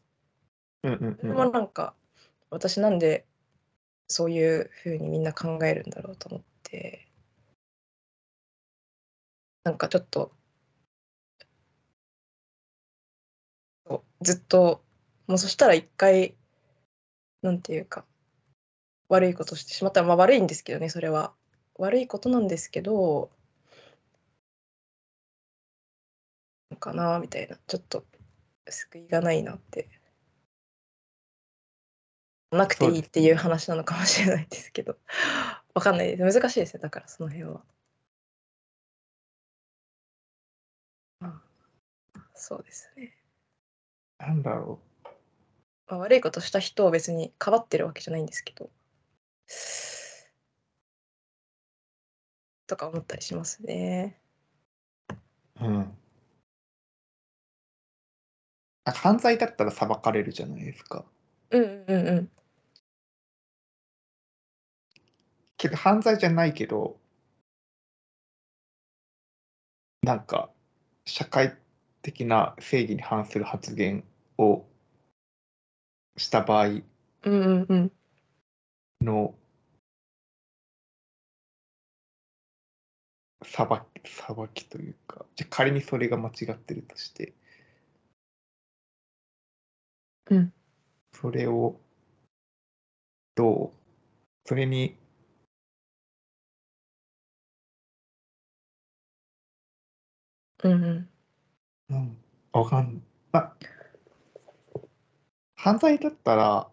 [0.83, 1.51] うんうんうん。
[1.51, 1.93] なんか
[2.49, 3.25] 私なんで
[4.09, 7.05] そういうふうにみんな考えるんだろうと思って。
[9.63, 10.31] なんかちょっと
[14.21, 14.83] ずっと
[15.27, 16.35] もうそしたら一回
[17.41, 18.05] なんていうか
[19.09, 20.01] 悪いことしてしまった。
[20.01, 21.33] らまあ悪いんですけどねそれは。
[21.75, 23.29] 悪いことなんですけど
[26.79, 27.57] かなみたいな。
[27.67, 28.05] ちょっと
[28.69, 29.98] 救いがないなって。
[32.51, 34.97] なくていいっていう話なのかもしれないですけど
[35.73, 37.63] わかんないです難しいですねだからその辺は。
[41.19, 41.43] ま
[42.15, 43.17] あそうですね、
[44.17, 44.79] なんだろ
[45.87, 48.69] まあ、悪いことした人を別にかばってるわけじゃないんですけど
[52.67, 54.21] とか思ったりしますね。
[55.59, 55.65] う。
[55.65, 55.97] うん。
[58.85, 61.05] あ犯罪だったら裁かれるじゃないですか。
[61.51, 62.31] うんうんうん
[65.59, 66.97] けど犯罪じゃないけど、
[70.01, 70.49] なんか
[71.05, 71.55] 社会
[72.01, 74.03] 的な正義に反する発言
[74.37, 74.65] を
[76.17, 76.83] した場合うん
[77.23, 77.91] うんうん。
[79.01, 79.35] の
[83.43, 83.67] 裁
[84.01, 87.33] き裁きというか、じゃあ仮にそれが間違ってるとして、
[90.29, 90.53] うん。
[91.13, 91.79] それを
[93.35, 93.77] どう、
[94.45, 94.97] それに
[100.63, 101.09] うんうん
[101.89, 102.17] うん、
[102.51, 103.55] わかんまあ、
[105.55, 106.69] 犯罪だったら、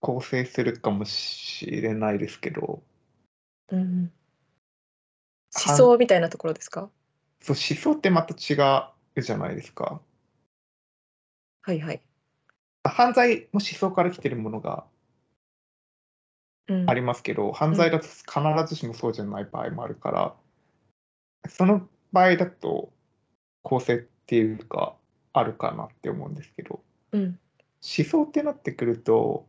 [0.00, 2.82] 構成するかもしれないですけど、
[3.70, 4.12] うん
[5.66, 6.88] 思想みたいなところですか？
[7.40, 8.54] そう思想ってまた違
[9.16, 10.00] うじゃないですか。
[11.62, 12.00] はいはい。
[12.84, 14.99] 犯罪も思想から来てるものがうん
[16.86, 20.34] ありますけど、犯罪だと必ずしもそうじゃない場合もあるから、
[21.48, 22.92] その場合だと
[23.62, 24.96] 構成っていうか、
[25.32, 27.22] あるかなって思うんですけど、うん。
[27.82, 29.46] 思想ってなってくると、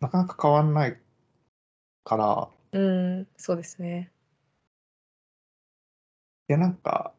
[0.00, 0.98] なかなか変わんない
[2.04, 4.12] から、うんそうですね。
[6.48, 7.12] いや、なんか、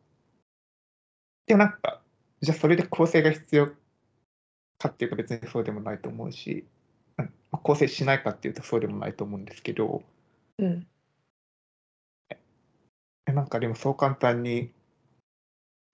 [1.45, 2.01] でもなんか、
[2.41, 3.67] じゃあそれで構成が必要
[4.77, 6.65] かっていうか別にそうでもないと思うし、
[7.51, 10.03] 構成しないかっていうとそうでもないと思うんですけど、
[10.57, 10.87] うん。
[13.25, 14.71] えなんかでもそう簡単に、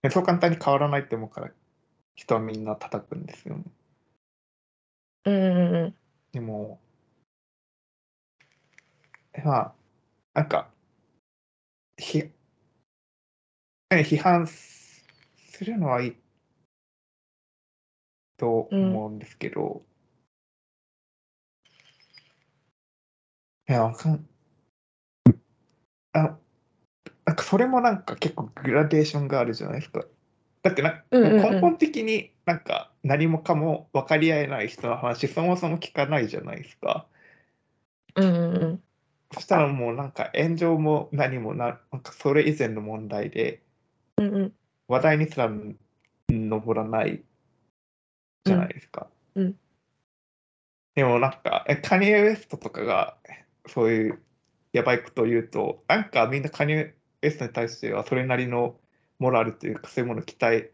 [0.04, 1.52] えそう簡単に変わらないって思うから、
[2.16, 3.64] 人はみんな叩くんですよね。
[5.26, 5.96] うんうんうん。
[6.32, 6.80] でも、
[9.34, 9.74] えまあ、
[10.34, 10.70] なんか、
[11.98, 12.34] ひね
[13.90, 15.04] 批判す
[15.66, 16.16] るのはいい
[18.38, 19.82] と思うんですけど、
[23.70, 24.28] いや、わかん、
[26.14, 26.38] あ、
[27.26, 30.06] なんかそれもなんか結構グラデーションがあるじゃないですか。
[30.64, 37.06] だってなんかうんうんうん根本的になんか何もかも分かり合えない人の話そもそも聞かないじゃないですか。
[38.16, 38.84] うんうんうん
[39.34, 43.62] そしたらもうなんか炎上も何もな、なんかそれ以前の問題で
[44.16, 44.54] うんうん
[44.88, 45.52] 話題にすら
[46.30, 47.22] 上らない
[48.46, 49.08] じゃないですか。
[49.36, 49.60] うんうん
[50.96, 53.18] でもなんか、えカニエ・ウエストとかが
[53.68, 54.20] そういう
[54.74, 58.76] やばいことを言うと、なんかみんなカニエ・ストに対してはそれなりの
[59.20, 60.70] モラルというかそういうものを期待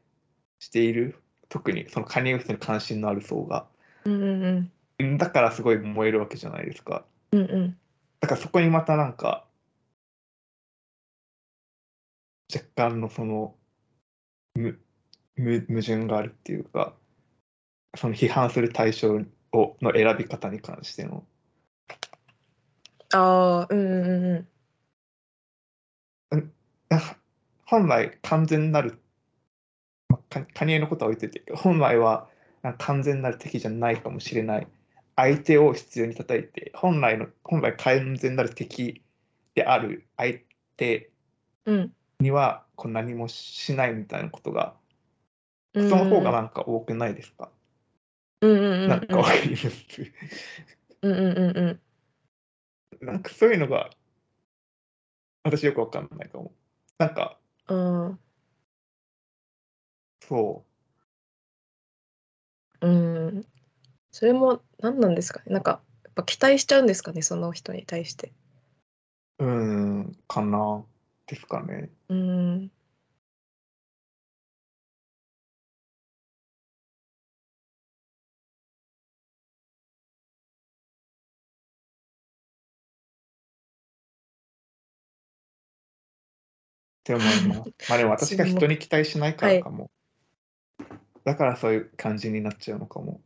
[0.60, 1.16] している。
[1.50, 3.68] 特にそのカニエ・ウエストに関心のある層が。
[4.06, 7.06] うんうんうんだからすごい燃えるわけじゃないですか。
[7.32, 7.78] うんうん
[8.20, 9.46] だからそこにまたなんか
[12.54, 13.56] 若干のその
[14.56, 14.80] む
[15.36, 16.94] む矛盾があるっていうか
[17.98, 19.20] その批判する対象
[19.52, 21.26] をの選び方に関しての
[23.14, 24.48] ああうんうん
[26.32, 26.52] うん
[26.90, 27.18] あ
[27.66, 29.00] 本来完全なる
[30.10, 32.28] まあかカニエのことは置いてて本来は
[32.64, 34.68] なんか完全なる敵じゃないかもしれない。
[35.16, 39.04] 相手を必要に叩いて本来の本来完全なる敵
[39.54, 40.40] である相
[40.76, 41.12] 手
[41.66, 44.74] うんにはこう何もしないみたいなことが
[45.76, 47.52] うんその方がなんか多くないですか、
[48.42, 48.50] うん。
[48.50, 49.86] うんうんうんなんかわかります。
[51.04, 51.80] うんうんうんうん
[53.06, 53.90] なんかそういうのが
[55.44, 56.54] 私よくわかんないかも。
[56.98, 57.38] なんか
[57.68, 58.20] うん。
[60.22, 60.74] そう。
[62.82, 63.46] うん。
[64.12, 65.54] それも何なんですかね？
[65.54, 67.22] なんかやっぱ期待しちゃうんですかね？
[67.22, 68.34] その人に対して。
[69.40, 70.84] うーん、かな、
[71.28, 71.90] ですかね。
[72.10, 72.72] うん
[87.04, 87.32] って思いま
[87.66, 87.74] す。
[87.90, 89.92] まあでも私が人に期待しないからかも。
[91.26, 93.22] だからそういう感じになっちゃうのかも。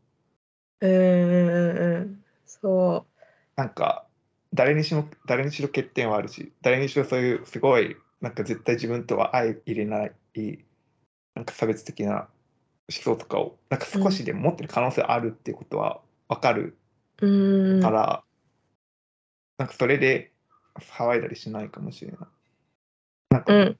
[0.82, 3.06] うんうんうんうんそ
[3.56, 4.08] なんか、
[4.54, 10.12] 誰にしろ、誰にしろ欠点はあるし、誰にしろそういうすごい、なんか絶対自分とは相入れない、
[11.36, 12.30] なんか差別的な
[12.90, 16.78] 思想とかを、なんか少しでも持ってる可能性あるっていうことはわかる
[17.22, 18.24] ううんから、
[19.58, 20.32] なんかそれで
[20.80, 22.20] 騒いだりしないかもしれない。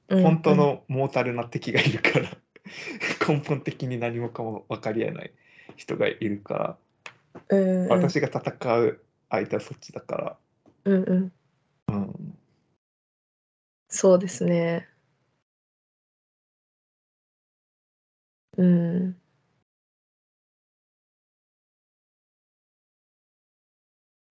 [0.08, 2.28] 本当のモータルな敵がいるから、
[3.28, 5.32] 根本的に何もかも分かり合えない
[5.76, 6.78] 人がいるから、
[7.50, 7.88] うんうん。
[7.88, 9.00] 私が戦う
[9.30, 10.38] 相手はそっちだか
[10.84, 11.32] うんうん。
[11.86, 12.38] ら、うん、
[13.88, 14.88] そうですね。
[18.56, 19.27] うん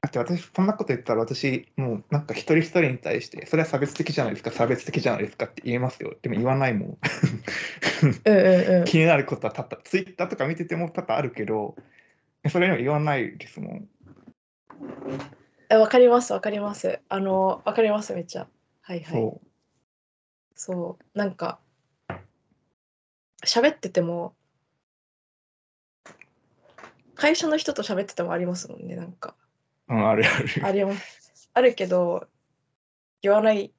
[0.01, 6.15] だって私、そんなこと言ったら私、もうなんか一人一人に対して、それは差別的じゃないですか、差別的じゃないですかって言えますよ。
[6.21, 6.97] でも言わないもん。
[8.25, 8.85] うんうんうん。
[8.85, 11.75] 気になることは多々、ツイッターとか見てても多々あるけど、
[12.49, 13.89] それには言わないですもん。
[15.69, 16.99] えわかりますわかります。
[17.09, 18.47] あのわかりますめっちゃ。
[18.81, 19.05] はいはい。
[19.05, 19.41] そ
[20.55, 21.17] そう。
[21.17, 21.59] なんか
[23.45, 24.35] 喋ってても
[27.15, 29.35] 会社の人と喋っててもありますもんねなんか
[29.89, 29.93] う。
[29.93, 30.65] うん、あるある。
[30.65, 32.27] ありますあるけど
[33.21, 33.73] 言わない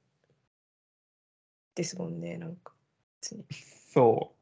[1.75, 2.73] ですもんねなんか
[3.21, 3.45] 別に
[3.93, 4.39] そう。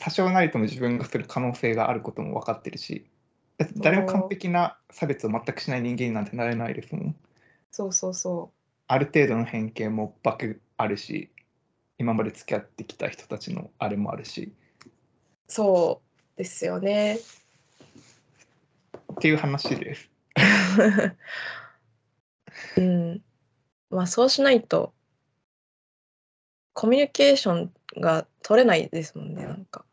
[0.00, 3.10] 多少なりとも自分がする可能性があることも分かってるし、
[3.76, 7.16] 誰も完璧な差別を全くしない人間なんてなれないですもん。
[7.70, 8.52] そうそうそ
[8.86, 11.30] ある程度の偏見もばくあるし、
[11.98, 14.54] 今まで付き合ってきた人たちのあれもあるし、
[14.86, 14.90] う
[15.48, 16.00] そ
[16.36, 17.18] うですよね
[19.18, 20.10] っていう話です。
[22.76, 23.24] うん。
[23.90, 24.94] まあそうしないと
[26.72, 29.84] コミュニケーションが取れないですもんねなんか。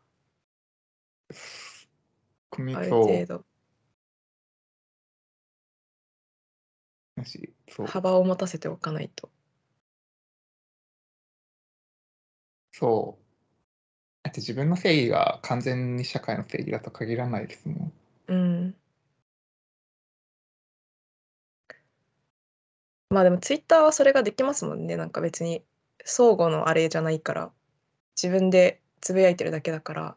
[1.28, 1.38] ある
[2.50, 3.44] 組そう程度。
[7.16, 7.86] だしそう。
[7.86, 9.28] 幅を持たせておかないと。
[12.70, 13.22] そう。
[14.22, 17.92] だって自分の正義が完全に社会の正義だと限らないですもん。
[18.28, 18.76] うん
[23.10, 25.62] まあでもツイッターはそれができますもんねなんか別に
[26.04, 27.50] 相互のあれじゃないから
[28.20, 30.16] 自分でつぶやいてるだけだから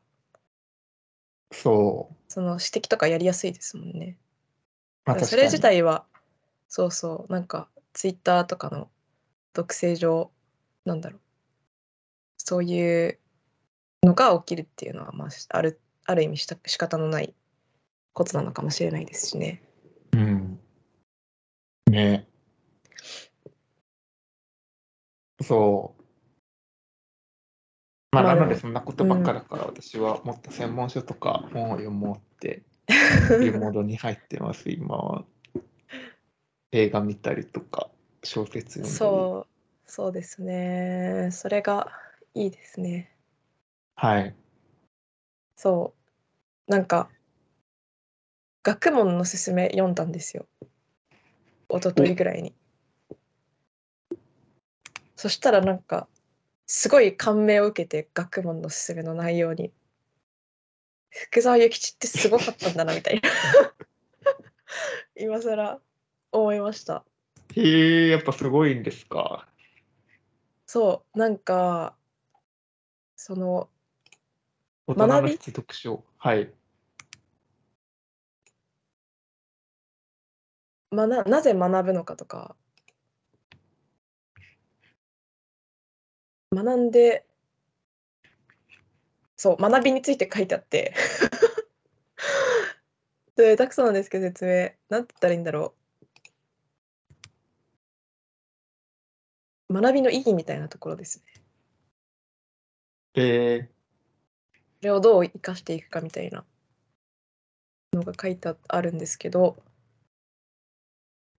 [1.52, 2.16] そう。
[2.28, 4.18] その指摘とかやりやすいですもんね
[5.06, 6.06] まあ、それ自体は
[6.68, 8.90] そうそうなんかツイッターとかの
[9.54, 10.30] 特性上
[10.86, 11.20] なんだろう
[12.38, 13.20] そういう
[14.04, 17.34] のが起きるっていうのは、まあ、あるある意味した仕方のない
[18.14, 19.64] ことなのかもしれないですしね。
[20.14, 20.60] うん。
[21.90, 22.29] ね。
[25.50, 26.04] そう。
[28.12, 32.62] まあ、なのでそんなことばっかだから、私はもっと専門書とか本を読もうって
[33.43, 35.26] いうモードに入ってます、今は。
[36.72, 37.89] 映画見たりとか、
[38.24, 38.95] 小説読んだり。
[38.95, 41.91] そうそうですねそれが
[42.36, 43.12] いいですね。
[43.95, 44.36] はい。
[45.56, 45.95] そ
[46.68, 47.10] うなんか
[48.62, 50.45] 学問のすすめ読んだんですよ
[51.70, 52.54] 一昨日ぐらいに。
[55.20, 56.07] そしたらなんか
[56.65, 59.74] すごい感銘を受けて学問のすすめの内容に
[61.09, 63.30] 福沢諭吉ってすごかったんだなみたいな
[65.17, 65.82] 今更
[66.32, 67.03] 思いました
[67.53, 69.45] へえ、やっぱすごいんですか？
[70.65, 71.97] そうなんか
[73.17, 73.67] その
[74.88, 75.32] 大人の学び？
[75.34, 76.05] 必読書。
[76.17, 76.53] はい。
[80.91, 82.55] まななぜ学ぶのかとか
[86.52, 87.26] 学んで
[89.39, 90.93] そう学びについて書いてあって。
[93.38, 95.74] で下手くそなんですけど説明なんて言ったらいいんだろ
[99.70, 99.74] う。
[99.74, 101.34] 学びの意義みたいなところですね。
[103.16, 103.70] え
[104.82, 106.45] それをどう生かしていくかみたいな。
[107.93, 109.64] のが書いてあるんですけど。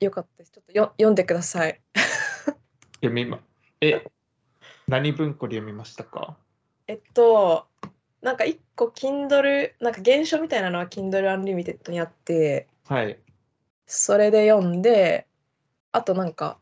[0.01, 0.53] よかったです。
[0.53, 1.83] ちょっとよ読んでください。
[1.95, 2.55] ー、
[2.95, 3.45] 読みま、
[3.83, 4.11] え、
[4.91, 6.37] 何文庫で読みましたか？
[6.89, 7.69] えっと
[8.23, 13.19] なんか一個 Kindle なんか原書みたいなのは Kindle Unlimited にあってはい。
[13.87, 15.27] それで読んで
[15.93, 16.59] あとなんか、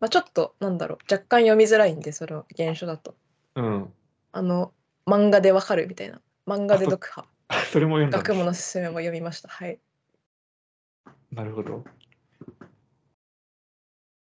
[0.00, 3.14] まあ、ちょっとなんだろう若干読みづらいんでそれは原書だと
[3.54, 3.92] うん。
[4.32, 4.72] あの
[5.06, 9.78] 漫画でわかるみたいな漫画で読破あ それも読んだ学問のすすめも読みましたはい
[11.30, 11.84] なるほど。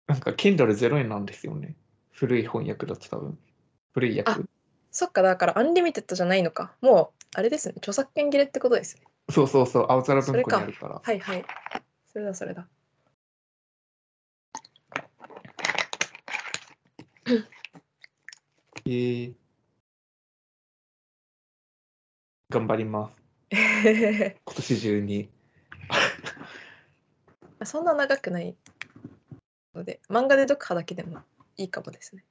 [0.06, 1.76] なんか Kindle0 円なんですよね。
[2.14, 3.38] 古い翻訳だと多分。
[3.92, 4.42] 古い訳。
[4.90, 11.00] そっかだからアンリミテッドじゃないのかもうあれですね著作権切れってことですねそうそうそう、青空文庫にあるから。
[11.02, 11.44] はいはい
[12.06, 12.68] それだそれだ
[18.86, 19.34] えー、
[22.50, 23.20] 頑張ります。
[23.50, 25.28] 今年中に。
[27.64, 28.54] そんな長くない
[29.74, 31.22] ので漫画で読破だけでも
[31.56, 32.24] いいかもですね。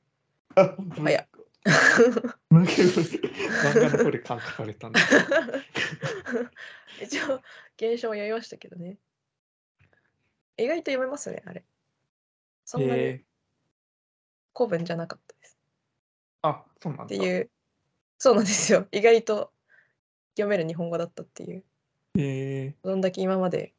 [0.55, 1.27] あ、早
[2.51, 4.99] 漫画の方で感れたんだ。
[7.01, 7.41] 一応
[7.79, 8.97] 原書も読みましたけどね。
[10.57, 11.63] 意外と読めますねあれ。
[12.65, 13.23] そんなにえ。
[14.55, 15.57] 古文じゃなかったです。
[16.43, 17.05] ー、あ、そうなんだ。
[17.05, 17.49] っていう。
[18.19, 18.87] そうなんですよ。
[18.91, 19.51] 意外と
[20.35, 21.63] 読める日本語だったっていう。
[22.17, 22.75] え。
[22.83, 23.73] どんだけ今まで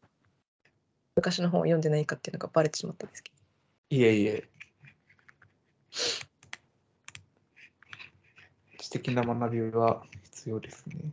[1.17, 3.37] 昔の本を読んでないかっていうのがバレてしまったんですけど。
[3.91, 4.49] ー、いえいえ。
[8.79, 11.13] 知的な学びは必要ですね。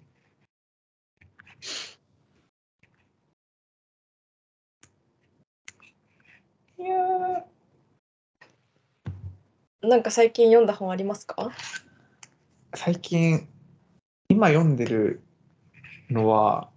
[6.80, 7.46] いや
[9.84, 11.52] なんか最近読んだ本ありますか？
[12.74, 13.48] 最近、
[14.30, 15.22] 今読んでる
[16.10, 16.72] のは、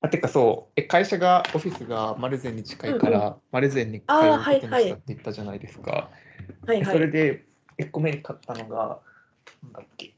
[0.00, 5.90] あ、てかそう、え会社が、オフィスがマルゼンに近いから、マルゼンに通うことにしたって言ったじゃないですか。
[5.90, 6.27] はいはい
[6.84, 7.44] それで
[7.78, 9.00] 1個目に買ったのが、
[9.62, 10.12] なんだっけ。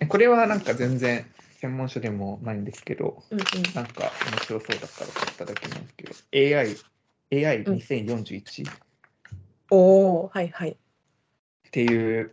[0.00, 1.26] えこれはなんか全然
[1.60, 3.72] 専門書でもないんですけど、うんうん。
[3.74, 6.76] なんか面白そうだから買っただけなんですけど、AI、
[7.30, 8.66] AI2041 っ
[9.70, 10.76] おおはいはい。
[11.72, 12.30] ていう、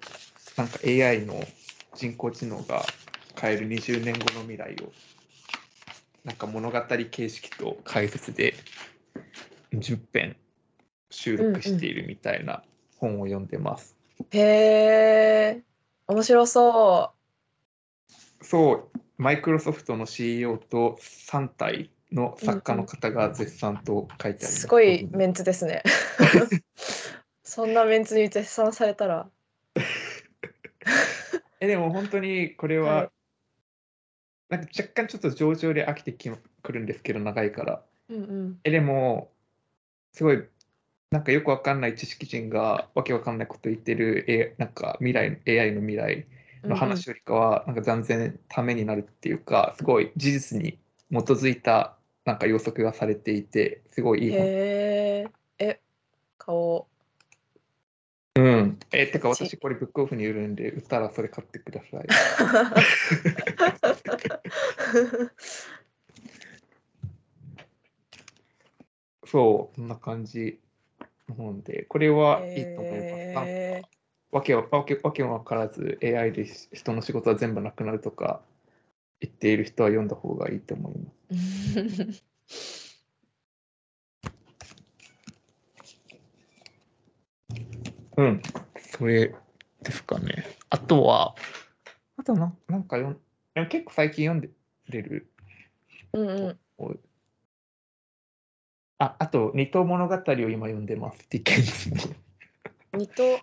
[0.56, 1.47] なんか AI の
[1.95, 2.93] 人工知能が
[3.39, 4.91] 変える20年後の未来を、
[6.24, 8.56] なんか物語形式と解説で
[9.74, 10.43] 10編
[11.14, 12.64] 収録しているみたいな
[12.97, 13.95] 本を読んでます。
[14.32, 15.61] へえ
[16.07, 17.11] 面白そ
[18.41, 24.57] そう、マイクロソフトの CEO と3体の作家の方が絶賛と書いてあります。
[24.57, 25.84] うすごいメンツですね。
[27.43, 29.30] そんなメンツに絶賛されたら。
[31.61, 33.09] えでも本当にこれは、はい。
[34.49, 37.86] なんか若干ちょっと上々で飽きてきくるんですけど長いから。
[38.09, 38.59] うんうん。
[38.64, 39.32] えでも
[40.11, 40.43] すごい
[41.14, 46.26] なんかよくわかんない知識人がわけわかんないこと言ってる、A、なんか未来 AI の未来
[46.64, 50.80] の話よりかは、なんか断然ためになるっていうかすごい事実に
[51.11, 51.95] 基づいた
[52.26, 54.39] なんか予測がされていてすごいいい本。
[54.39, 55.28] へ
[55.59, 55.80] ええ
[56.39, 56.88] 顔。
[58.36, 58.80] うん。
[58.91, 62.07] え、てかち私これブックオフに売るんで、売ったらそれ買ってください。
[69.28, 70.59] そう、そんな感じ
[71.30, 73.34] の本で、これはいいと思います。
[73.34, 73.94] なんかへー
[74.34, 78.42] わけわわけわけも分からず AI で人の仕事は全部なくなるとか
[79.20, 82.24] 言っている人は読んだ方がいいと思います。
[88.18, 88.42] うん、
[88.82, 89.36] それ
[89.84, 90.46] ですかね。
[90.72, 91.36] あとは、
[92.18, 93.20] あとななんか読ん
[93.54, 94.50] でも結構最近読んで
[94.90, 95.32] れる。
[96.14, 96.60] うんうん
[99.04, 101.28] あ、あと、二刀物語を今読んでます。
[101.30, 102.16] ディケンズの。
[102.93, 103.39] 二と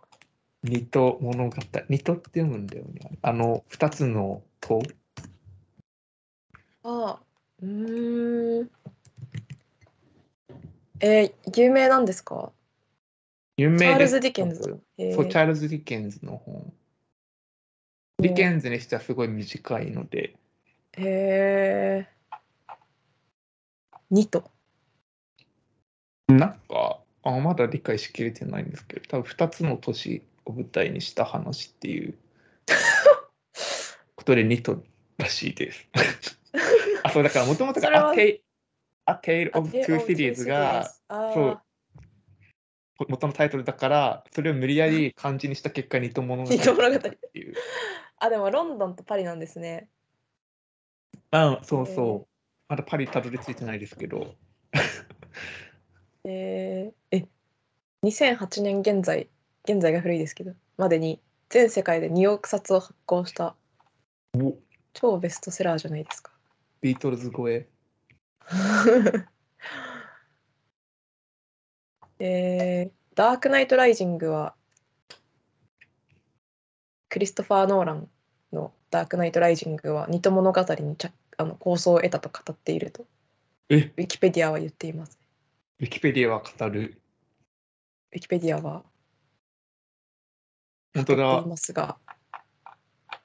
[0.62, 1.56] 二刀物語。
[1.90, 3.18] 二都って読むんだよね。
[3.20, 4.80] あの、二つの刀。
[6.82, 7.20] あ
[7.61, 8.70] うーん
[11.00, 12.52] えー、有名なんですか？
[13.58, 13.78] 有名。
[13.80, 16.72] チャールズ・ディケンズそう、チャールズ・ディケンズの本。
[18.18, 20.36] ディケンズにしてはすごい短いので、
[20.96, 22.08] へえ
[24.11, 24.51] 二都
[26.39, 32.14] なんか、あまだ理解しきれてないんですけど、多分2つの都市を舞台にした話っていう
[34.16, 34.83] ことでニト
[35.18, 35.89] らしいです。
[37.03, 38.43] あ、そう、だからもともとが A
[39.07, 41.61] Tale, of で Two お Cities があーそう
[43.09, 47.55] 元のタイトルだから、それを無理やり漢字にした結果、ニト物語っていう。
[48.18, 49.89] あでもロンドンとパリなんですね。
[51.31, 52.31] あそうそう。
[52.68, 54.35] まだパリたどり着いてないですけど。
[56.24, 57.26] えー、え
[58.04, 59.28] 2008年現在
[59.64, 63.54] 現在が古いですけどまでに全世界で2億冊を発行した
[64.34, 64.56] お
[64.92, 66.32] 超ベストセラーじゃないですか。
[66.80, 67.66] ビートルズ超え。
[72.18, 74.54] えー、ダークナイト・ライジングは
[77.08, 78.08] クリストファー・ノーラン
[78.52, 83.06] のダークナイト・ライジングは二都物語にちゃあの構想を得たと語っていると
[83.68, 85.19] え、ウィキペディアは言っています。
[85.81, 87.01] ウィキペディアは語る。
[88.12, 88.85] ウィキペディアは
[90.95, 91.47] 本当だい。
[91.47, 91.97] ますが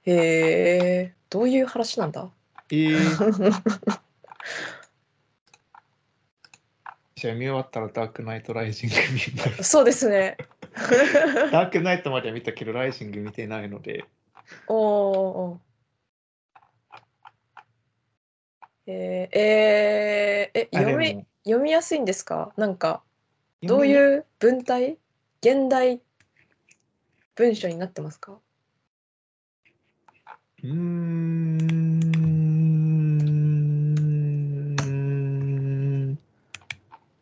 [0.04, 2.32] へえどういう話なんだ？
[2.72, 3.52] えー、
[7.16, 9.02] じゃあ見終わったらダークナイトライジング見
[9.38, 9.64] ます。
[9.64, 10.38] そうですね。
[11.52, 14.06] ダークナイトまでは見たけど、ライジング見てないので。
[14.68, 15.60] おお。
[18.88, 22.52] えー、えー、えあ読み読みやすいんですか？
[22.58, 23.04] なんか
[23.62, 24.98] どうういう文体
[25.42, 26.02] 現代
[27.36, 28.40] 文章になってますか？
[30.64, 32.02] うーん。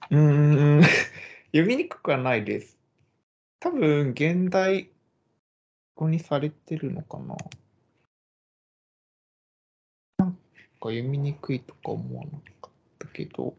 [0.09, 0.82] うーん。
[1.51, 2.78] 読みにくくはないです。
[3.59, 4.89] 多分、現代
[5.95, 7.36] 語にされてるのかな。
[10.17, 10.39] なんか
[10.84, 13.55] 読みにくいとか思わなかったけど。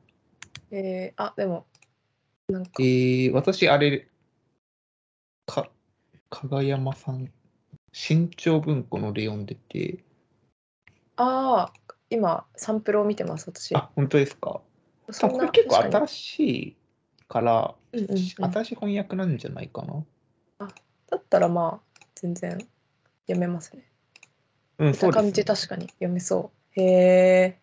[0.76, 1.66] えー、あでも
[2.48, 4.08] なんかえー、私、あれ、
[5.46, 5.70] か、
[6.28, 7.30] 加賀山さん、
[7.92, 10.02] 新潮文庫ので読んでて、
[11.16, 13.74] ああ今サンプルを見てます私。
[13.76, 14.60] あ、本当ですか？
[15.10, 16.76] そこれ結構新しい
[17.28, 20.04] から、うんうんうん新しい翻訳なんじゃないかな。
[21.08, 22.58] だったらまあ全然
[23.26, 23.84] 読めますね。
[24.78, 25.44] うん、そうです、ね。
[25.44, 26.80] 確かに読めそう。
[26.80, 27.60] へえ。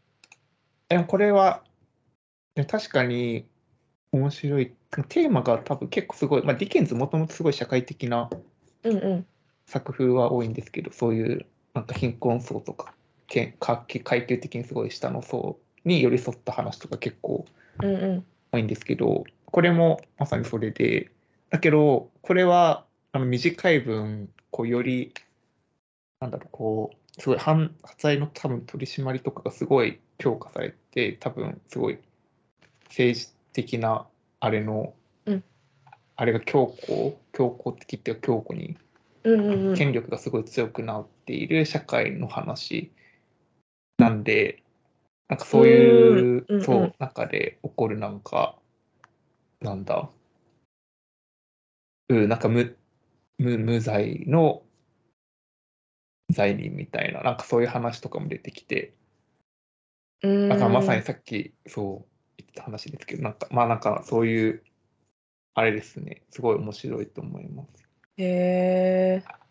[0.88, 1.64] でもこれは、
[2.56, 3.46] ね確かに
[4.12, 4.74] 面白い。
[5.08, 8.30] テーマが多分結構すごい、まあ、ディケンズもともとすごい社会的な
[8.84, 9.26] うんうん。
[9.66, 12.94] 作風は多いんですけど、そういうなんか貧困層とか、
[13.28, 17.46] け階級階級的にすごい下の層に寄り添った話とか結構
[17.82, 18.26] うんうん。
[18.52, 21.10] 多いんですけど、これもまさにそれで、
[21.50, 25.14] だけど、これはあの短い分、こうより、
[26.20, 32.00] なんだろう、こう、すごい犯罪の多分取り締まりとかがすごい強化されて、多分すごい
[32.92, 34.06] 政治的な
[34.40, 34.94] あれの、
[35.26, 35.44] うん。
[36.18, 38.78] あれが強固、強固的っていうか強固に。
[39.24, 39.76] うんうんうん。
[39.76, 42.92] 権力がすごい強くなっている社会の話
[43.98, 44.62] なんで、
[45.30, 46.94] なんかそういう、そううん。
[47.00, 48.56] 中で起こるなんか、
[49.62, 50.10] なんだ、
[52.10, 52.76] うん、なんか無
[53.38, 54.64] 無無罪の
[56.32, 58.94] 罪人みたいな、なんかそういう話とかも出てきて、
[60.22, 62.11] だからまさにさっきそう言
[62.52, 64.64] った話ですけど、なんかまあなんかそういう、
[65.54, 67.84] あれですね、すごい面白いと思います。
[68.18, 69.42] へえ。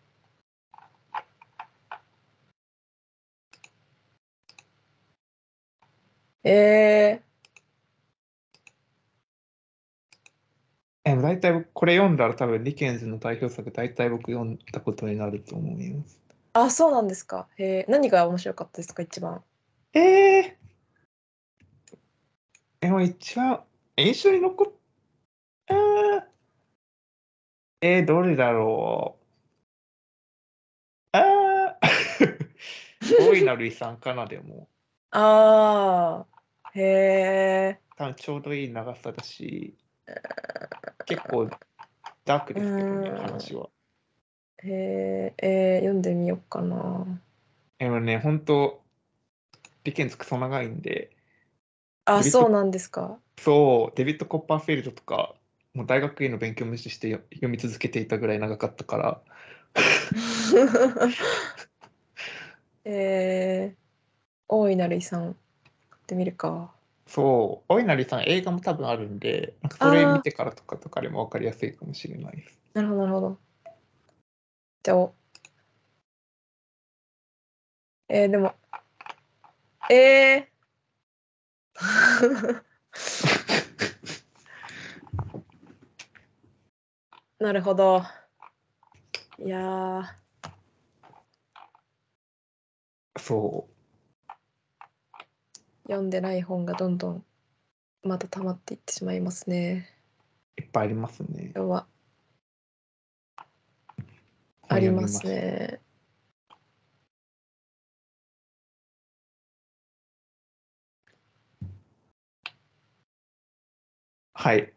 [6.43, 7.21] え
[11.03, 16.19] え、大体僕これ読んだら多分ディケンズの代表作大体僕読んだことになると思います。
[16.53, 17.47] ー、あ、そうなんですか。
[17.57, 19.43] へえ、何が面白かったですか、一番。
[19.93, 20.60] えー、
[22.81, 23.61] でも一番
[23.95, 24.73] 印象に残っ
[25.67, 26.23] あー
[27.81, 29.17] えー、どれだろ
[31.13, 31.17] う。
[31.17, 32.37] あー。
[33.31, 34.67] 大いなる遺産かなでも。
[35.11, 36.25] あ
[36.63, 37.79] あ、へえ。
[37.97, 39.75] 多分ちょうどいい長さだし。
[41.05, 41.49] 結構
[42.25, 43.69] ダークですけどねうん話は。
[44.63, 47.05] へえ、えー、読んでみようかな。
[47.77, 48.81] でもね本当
[49.83, 51.15] ディケンズクソ長いんで
[52.05, 53.19] あ、そうなんですか。
[53.39, 55.35] そう、デビッド・コッパーフィールドとか、
[55.73, 59.21] もう大学院の勉強無視してよ読み続けていたぐらい長かったから、
[62.83, 63.77] えー、
[64.47, 65.35] 大いなる遺産。
[65.89, 66.73] 買ってみるか。
[67.07, 72.59] そう、お稲荷さん映画も多分あるんで、なんかそれ見てからとかとかでも分かりやすいかもしれないです。
[72.73, 73.37] なるほど、なるほど。
[74.83, 75.13] じゃあ、お
[78.07, 78.53] えー、でも、
[79.89, 80.50] えー、
[87.39, 88.03] なるほど。
[89.39, 90.03] いやー、
[93.19, 93.71] そう。
[95.83, 97.25] 読んでない本がどんどん
[98.03, 99.89] また溜まっていってしまいますね。
[100.57, 101.51] いっぱいありますね。
[101.55, 101.87] 今日は
[104.67, 105.25] あります。
[105.25, 105.81] ね。
[114.41, 114.73] はい。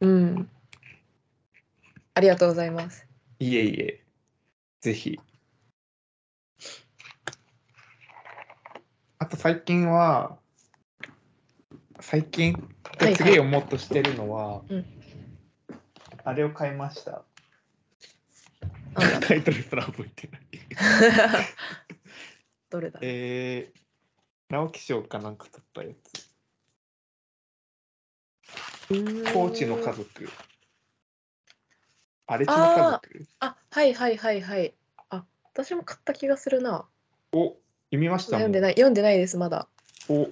[0.00, 0.50] うん。
[2.12, 3.06] ありがとうございます。
[3.38, 4.04] いえいえ。
[4.82, 5.18] ぜひ。
[9.18, 10.36] あと最近は、
[12.00, 14.84] 最近、はいはい次読もうとしてるのは、うん
[16.24, 17.24] あれを買いました。
[19.26, 20.42] タイトルすら覚えてない。
[22.68, 23.00] どれだ？
[23.02, 23.80] えー、
[24.50, 26.31] 直木賞かなんか取ったやつ。
[29.32, 30.28] 高知の家族。
[32.26, 34.74] 荒地の家族あ、はいはいはいはい。
[35.10, 36.86] あ、私も買った気がするな。
[37.32, 37.56] を
[37.90, 39.68] 読みました読んでない、読んでないです、まだ。
[40.08, 40.28] お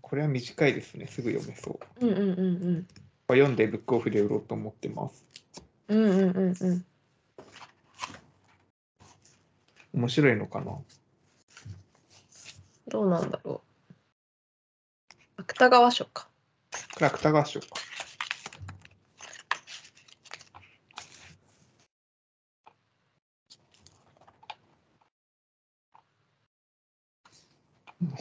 [0.00, 1.06] これは短いですね。
[1.06, 2.06] すぐ読めそう。
[2.06, 2.42] うんうんうんう
[2.78, 2.86] ん。
[3.28, 5.24] 読んでブックオフで売ろうと思ってます。
[5.88, 6.84] うんうんうんうん。
[9.94, 10.78] 面白いのかな？
[12.88, 13.73] どうなんだろう。
[15.36, 16.28] 芥川賞か。
[16.94, 17.66] これ芥川賞か。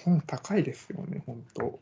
[0.03, 1.79] 本高いですよね、本当。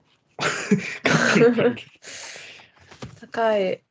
[3.20, 3.84] 高い。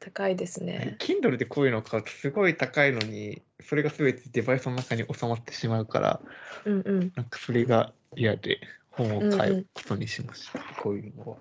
[0.00, 0.96] 高いですね。
[1.00, 6.20] Kindle でこういうのを買うとすごい高いのに、それが全てデバイスの中に収まってしまうから、
[6.64, 7.12] うんうん。
[7.14, 8.60] なんかそれが嫌で
[8.98, 11.36] 本を買うんううんことにしました、こういうのは。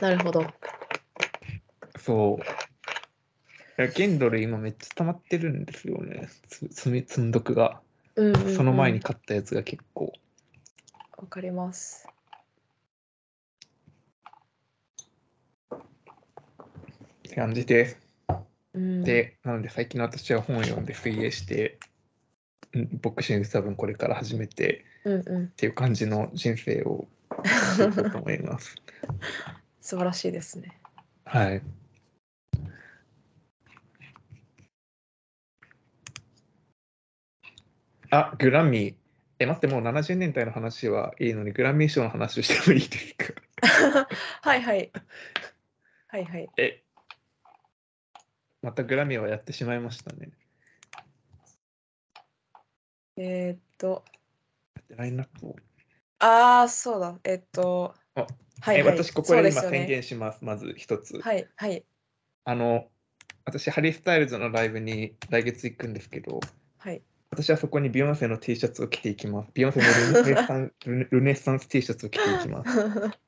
[0.00, 0.44] なるほど。
[1.98, 3.80] そう。
[3.80, 7.80] いや Kindle 今めっちゃ溜まってるんですよね、つ積み積んどくが。
[8.16, 10.12] うんうんうんその前に買ったやつが結構。
[11.16, 12.08] わかります。
[15.72, 15.78] っ
[17.22, 17.98] て感じです。
[18.74, 21.78] うん、で、なので最近の私は本を読んで水泳して、
[22.76, 25.44] んボクシング多分これから始めてうんうん。
[25.44, 27.42] っていう感じの人生を送
[27.92, 28.74] っていこうと思います。
[29.80, 30.78] 素晴らしいですね。
[31.24, 31.62] はい。
[38.10, 38.94] あ、グラミー。
[39.40, 43.34] え、待って、もう70年代の話はいいのに、グラミー賞の話をしてもいいですか？
[44.42, 44.92] はいはい。
[46.08, 46.48] はいはい。
[46.56, 46.84] え、
[48.62, 50.30] またグラミーはやってしまいましたね。
[53.16, 54.04] えーっと、
[54.90, 55.56] ラインナップを。
[56.18, 57.18] ああ、そうだ。
[57.24, 58.26] えーっと、あ
[58.60, 58.98] はい、えはい。
[58.98, 60.44] 私、ここで今宣言します。
[60.44, 61.20] まず一つ。
[61.20, 61.84] はいはい
[62.46, 62.88] あの、
[63.46, 66.40] 私、ハリー・スタイルズのライブに来月行くんですけど、
[66.78, 67.02] はい。
[67.30, 69.50] 私はそこにビヨンセの T シャツを着ていきます。
[69.54, 69.86] ビヨンセの
[70.22, 73.18] ルネサンルネルネサンス T シャツを着ていきます。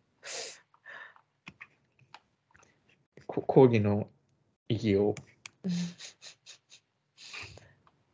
[3.26, 4.08] こ講義の
[4.68, 5.14] 意義を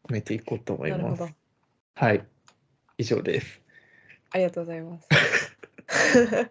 [0.08, 1.34] 埋めていこうと思いなるほどます。。
[1.94, 2.26] はい。
[2.98, 3.60] 以上です。
[4.30, 5.08] ありがとうございます。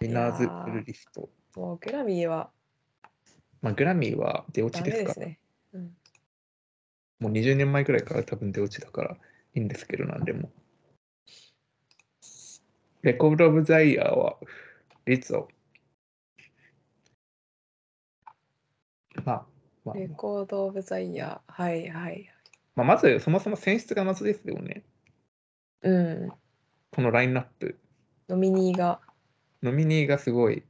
[0.00, 1.28] ウィナーズプルリスト。
[1.56, 2.50] もうグラミーは
[3.60, 5.38] まあ、グラミーは出落ダちですかですね。
[5.72, 5.96] うん、
[7.20, 9.16] もう20年前くらいから多分出落ちだからい
[9.54, 10.50] いんですけど、なんでも。
[13.02, 14.36] レコード・オブ・ザ・イヤーは、
[15.06, 15.48] リツオ。
[19.24, 19.46] まあ、
[19.84, 21.52] まあ、レコード・オブ・ザ・イヤー。
[21.52, 22.32] はいはい。
[22.78, 24.84] まあ、まず、そもそも選出が謎ですよね。
[25.82, 26.32] うん。
[26.92, 27.76] このラインナップ。
[28.28, 29.00] ノミニーが。
[29.64, 30.62] ノミニーがすごい。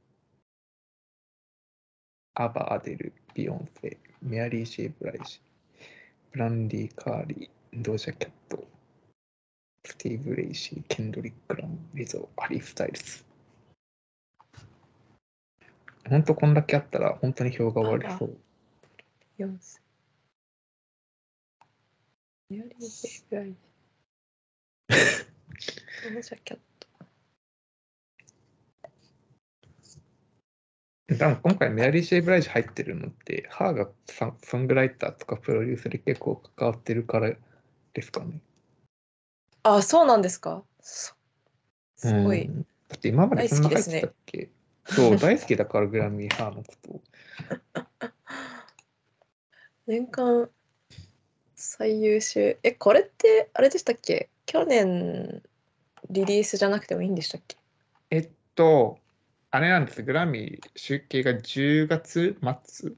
[2.33, 5.43] アバ、アデル、ビヨンセ、メアリー・ J・ブライジ、
[6.33, 8.67] ブランディ・カーライル、ドージャ・キャット、
[9.85, 13.23] スティーブ・レイシー、ケンドリック・ラマー、リゾ、ハリー・スタイルズ。
[16.09, 18.39] 本当こんだけあったら本当に票が割れそう。
[19.37, 19.83] ヨンス。
[22.51, 23.57] メアリー・ジェイ・ブライジ。
[24.89, 26.89] ドージャ・キャット。
[31.19, 33.91] 多分今回メアリー・シェイ・ブライジ入ってるのって、ハーが
[34.43, 37.35] ソングライターとかプロデュースで結構関わってるから
[37.93, 38.41] ですかね。
[39.65, 40.65] あ、そうなんですか？
[40.81, 41.15] そ
[41.97, 42.47] すごい。
[42.47, 44.49] うんだって今までそんな入ってたっけ？
[44.87, 47.03] そう、大好きだからグラミーハーのこと。
[49.87, 50.49] 年間
[51.61, 52.57] 最優秀。
[52.63, 54.31] え、これってあれでしたっけ？
[54.47, 55.43] 去年
[56.09, 57.57] リリースじゃなくてもいいんでしたっけ？
[58.11, 59.01] えっと、
[59.51, 62.93] あれなんです、グラミー集計が10月末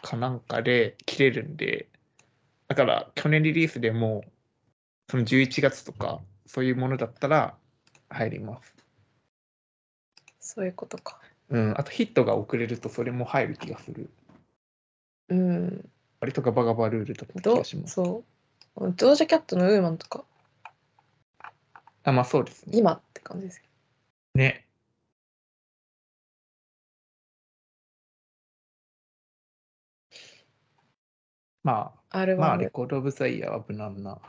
[0.00, 1.88] かなんかで切れるんで、
[2.68, 4.22] だから去年リリースでも、
[5.10, 7.56] その11月とか、そういうものだったら
[8.08, 8.76] 入ります。
[10.38, 11.18] そういうことか。
[11.50, 14.10] うん、あとヒットが遅れるとそれも入る気がする。
[15.28, 15.90] うん。
[16.22, 17.94] 割とガバガバルールだった気どがします。
[17.94, 18.22] そ
[18.76, 18.92] う。
[18.96, 20.24] ドージャキャットのウーマンとか、
[22.04, 22.78] あ、まあそうですね。
[22.78, 23.66] 今って感じですけ
[24.38, 24.64] ね。
[31.64, 32.18] まど。
[32.20, 34.20] アルあ、まあ、レコード・オブ・ザ・イヤーは無難な。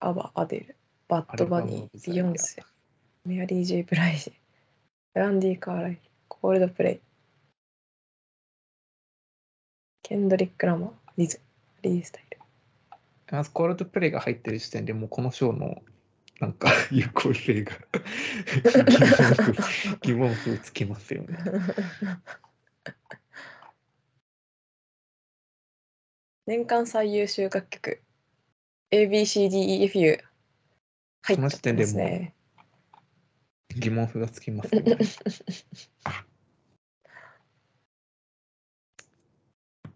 [0.00, 0.76] アバ、アデル、
[1.08, 2.62] バッドバニー、ビヨンセ、
[3.24, 4.34] メアリー・ジェイ・ブライジ、
[5.14, 7.09] ランディ・カーライル、コールドプレイ、
[10.10, 11.40] ケンドリック・ラマー、リズ、
[11.82, 12.38] リースタイル。
[13.30, 15.80] まずコールドプレイが入ってる時点でもうこの章の
[16.40, 17.70] なんか 有効性が
[20.02, 21.38] 疑問符つきますよね。
[26.46, 28.02] 年間最優秀楽曲
[28.90, 30.24] ABCDEFU
[31.22, 32.34] 入その時点でもうますね。
[33.76, 34.82] 疑問符がつきますよ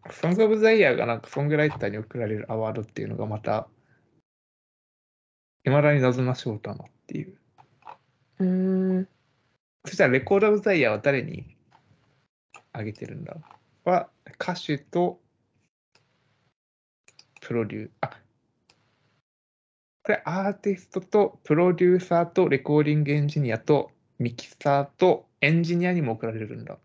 [0.07, 0.13] ね。
[0.13, 3.69] ソング・オブ・ザ・イヤーがなんかソングライターに贈られるアワードっていうのがまた、
[5.65, 7.39] いまだに謎な賞だなっていう。
[8.39, 8.47] うー
[9.01, 9.09] ん。
[9.87, 11.57] そしたらレコード・オブ・ザ・イヤーは誰に
[12.73, 13.37] あげてるんだ？
[13.85, 14.09] は
[14.41, 15.21] 歌手と
[17.41, 18.09] プロデューあ
[20.03, 26.79] これアーティストとプロデューサーとレコーディングエンジニアとミキサーとエンジニアにも贈られるんだ。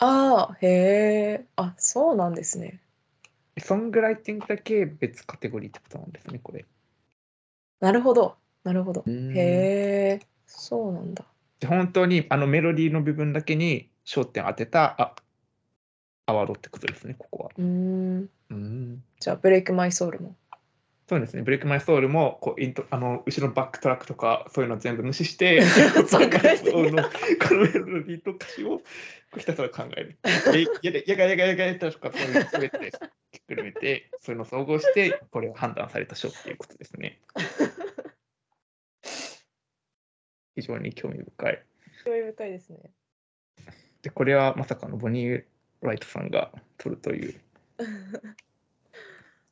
[0.00, 0.66] ああ、へ
[1.40, 1.46] え。
[1.56, 2.80] あ、そうなんですね。
[3.58, 6.64] ソングライティングだけ別カテゴリーってことなんですね、これ。
[7.80, 8.36] なるほど。
[8.64, 9.02] なるほど。
[9.06, 10.20] うーんへえ。
[10.46, 11.26] そうなんだ。
[11.60, 15.14] で本当にあのメロディーの部分だけに焦点を当てたあ
[16.24, 17.50] アワードってことですね、ここは。
[17.58, 18.20] うーん。
[18.22, 20.34] うーんじゃあ、ブレイクマイソウルも。
[21.10, 25.60] そうですね、ブレイクマイソウルもこうイントあの後ろのバックトラックとかそういうの全部無視して、
[26.06, 28.80] そうかこのこのメロディーと歌詞を
[29.36, 30.18] ひたすら考える。
[30.54, 32.92] えやでやがやがやがやとかそういうの全て
[33.32, 37.18] ひっくるめて、そういうのを総合して、これを判断された賞っていうことですね。
[40.54, 41.62] 非常に興味深い。
[42.04, 42.78] 興味深いですね。
[44.02, 45.44] で、これはまさかのボニー・
[45.82, 47.40] ライトさんが取るという。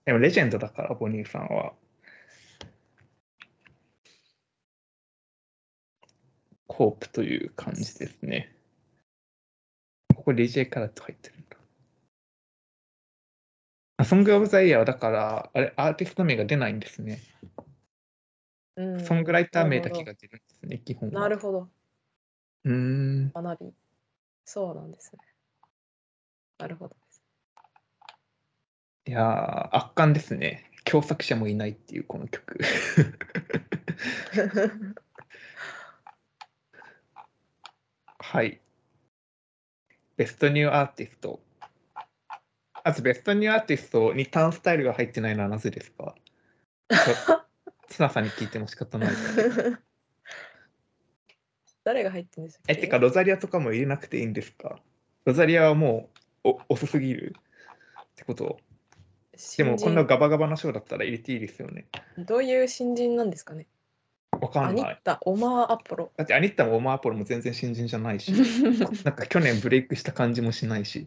[0.09, 1.75] でもレジェンドだから、ボニーさんは。
[6.67, 8.57] ホープという感じですね。
[10.17, 11.59] ここ DJ カラット入ってるんだ。
[13.99, 17.21] あソング・オブ・ザ・イヤーはだから、あれ、アーティスト名が出ないんですね。
[18.77, 21.21] うんソングライター名だけが出るんですね、基本は。
[21.21, 21.69] なるほど。
[22.65, 23.31] うーん。
[23.35, 23.75] 学び。
[24.47, 25.19] そうなんですね。
[26.57, 26.97] なるほど。
[29.09, 30.71] いやー、圧巻ですね。
[30.85, 32.59] 共作者もいないっていう、この曲。
[38.19, 38.61] はい。
[40.19, 41.41] ベストニューアーティスト。
[42.85, 46.15] まずベストニューアーティストにターンスタイルが入ってないのはなぜですか？
[47.89, 49.13] ツナさんに聞いても仕方ない。
[51.83, 54.79] 誰が入ってんですかえ、てか、ロザリアとかも入れなくていいんですか？
[55.25, 56.11] ロザリアはも
[56.45, 57.35] うお遅すぎる
[58.03, 58.61] ってこと？
[59.57, 61.87] でも、こんなガバガバなショーだったら入れていいですよね。
[62.19, 63.67] どういう新人なんですかね？
[64.41, 64.85] わかんない。
[64.85, 66.13] アニッタ、オマー・アポロ。
[66.17, 68.33] だってアニッタもオマーアポロも全然新人じゃないし、
[69.05, 71.07] なんか去年ブレイクした感じもしないし。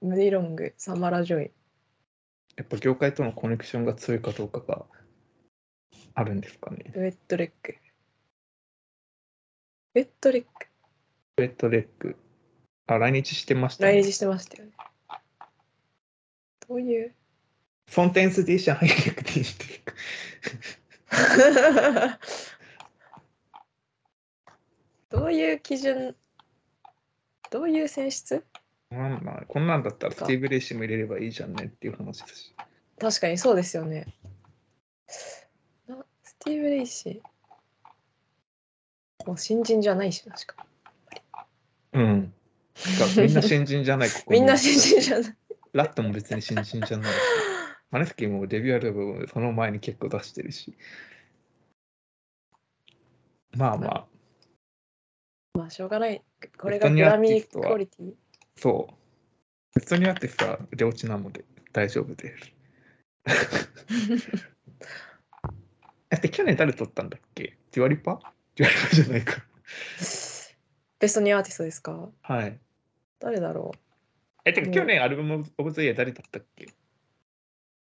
[0.00, 1.50] ムディロング、サマラ・ジョイ。
[2.56, 4.86] やっぱ業界とのコネクションが強いかどうかが
[6.14, 6.92] あるんですかね。
[6.94, 7.76] ウェットレック。
[9.94, 10.66] ウェットレック。
[11.38, 12.16] ウェットレック。
[12.86, 13.92] あ、来日してました、ね。
[14.00, 14.72] 来日してましたよね。
[16.68, 17.14] どういう？
[17.88, 19.64] フォンテンス D 社入ってくていいって
[25.08, 26.16] どういう基準？
[27.50, 28.44] どういう選出？
[28.90, 32.54] なんだこんなんだったらスティーブ・レイシーも入れればいいじゃんねっていう話ですし。
[32.98, 34.06] 確かにそうですよね。
[35.86, 39.26] なスティーブ・レイシー。
[39.26, 40.66] もう新人じゃないし、確か
[41.92, 42.32] うん。
[43.16, 44.10] みんな新人じゃない。
[44.10, 44.40] ここに。
[44.40, 45.36] みんな新人じゃない。
[45.72, 47.16] ラトーも別に新人じゃないし。
[47.90, 50.76] マネスキンもデビューアルバムその前に結構出してるし。
[53.56, 54.06] まあまあ、
[55.54, 56.22] まあ、しょうがない。
[56.58, 58.12] これがグラミー quality。
[58.56, 58.94] そう。
[59.74, 62.52] 別にアーティストは腕落ちなので大丈夫です。
[66.10, 67.56] えって去年誰取ったんだっけ？
[67.72, 68.20] デュアリパ？
[68.56, 69.42] デュアリパじゃないか。
[70.98, 72.10] Best New Artist ですか？
[72.22, 72.58] はい。
[73.18, 73.72] 誰だろ
[74.44, 76.66] え、てかうん去年 Album of the Year 誰だったっけ？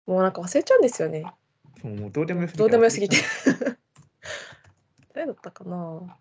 [0.07, 0.11] う。
[0.11, 1.25] もうなんか忘れちゃうんですよね。
[1.81, 3.17] そうもうどうでもよすぎてどうでもよすぎて。
[5.15, 6.19] 誰だったかな？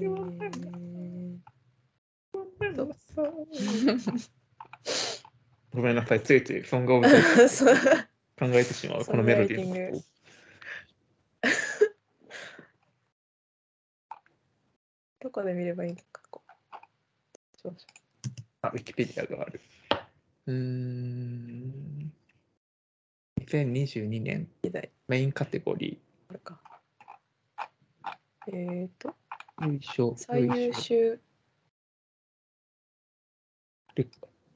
[0.00, 1.38] えー
[5.72, 10.02] ごめんなさい、ついついソングオブザイヤーそう考えてしまう、このメロディーのことを
[15.20, 16.42] どこで見ればいいのかこ
[17.64, 17.68] う
[18.62, 19.60] あ、ウィキペディアがある。
[20.46, 22.12] うーん。
[23.40, 24.48] 2022年
[25.08, 26.60] メインカテゴリあるか
[28.46, 29.66] えっ、とー。
[29.66, 30.14] よいしょ。
[30.16, 31.20] 最優秀
[33.96, 34.08] レレ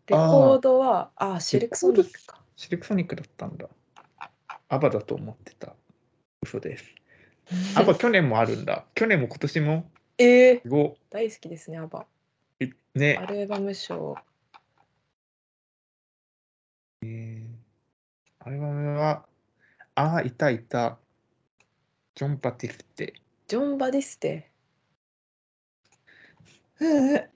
[0.06, 3.68] コードはあシルクソニックかシルクソニックだったんだ。
[4.68, 5.74] アバだと思ってた。
[6.42, 6.84] 嘘です。
[7.76, 8.86] アバ去年もあるんだ。
[8.94, 12.06] 去年も今年もえー、すご大好きですねアバ
[12.60, 13.26] いねア。
[13.26, 14.16] ルバム賞
[18.46, 19.24] アルバムは、
[19.94, 20.98] ああ、いたいた。
[22.14, 23.14] ジョン・バティステ。
[23.48, 24.50] ジョン・バディステ？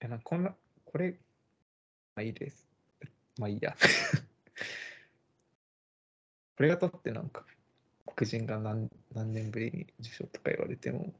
[0.00, 1.12] えなこんな、これ、
[2.16, 2.66] まあいいです。
[3.38, 3.76] まあいいや。
[6.56, 7.46] これがとってなんか、
[8.16, 11.12] 黒人が何何年ぶりに受賞とか言われても、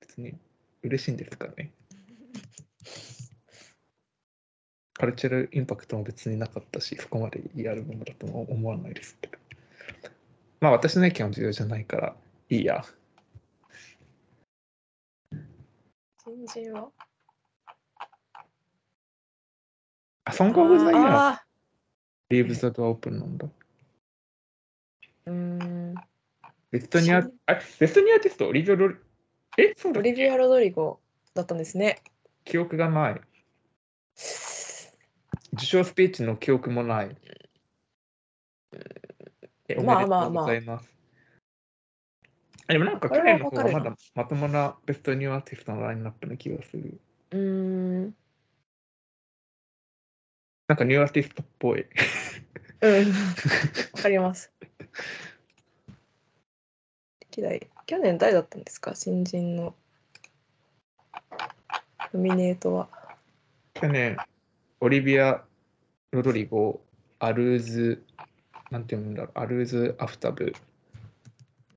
[0.00, 0.34] 別に
[0.82, 1.72] 嬉しいんですかね。
[4.94, 9.38] カルチャルインパクトも別になかったし、そこまでいいアルバムだとも思わないですけど。
[10.60, 12.16] まあ私の意見は重要じゃないから、
[12.48, 12.84] いいや。
[16.24, 16.90] 新人は
[20.24, 21.44] あ、ソング・オブ・ザ・イヤー、あ
[22.30, 23.46] リーブ・ザ・ドア・オープンなんだ。
[25.26, 25.34] ーうー
[25.92, 25.94] ん。
[26.70, 28.96] ベストニア、新あ、ベストニアテスト、オリビア・ロリ、
[29.58, 31.00] え、そうだオリビア・ロドリゴ
[31.34, 32.02] だったんですね。
[32.44, 33.20] 記憶がない。
[35.54, 37.16] 受賞スピーチの記憶もない。
[39.68, 40.90] え、まあまあまあうございます。
[42.66, 46.98] あでもなんかこれは去年の方がまだまともな Best New Artist のラインナップな気がする。
[47.30, 48.14] うーん。
[50.66, 51.86] なんか new artist っぽい。
[52.80, 53.08] うん。
[53.08, 54.50] わかります
[57.20, 57.68] 歴代。
[57.86, 58.94] 去年誰だったんですか？
[58.94, 59.74] 新人の。
[62.12, 62.88] ノミネートは。
[63.74, 64.16] 去年、
[64.80, 65.42] オリビア・
[66.12, 66.80] ロドリゴ、
[67.18, 68.04] アルーズ、
[68.70, 70.54] なんていうんだろう、アルージ・アフタブ、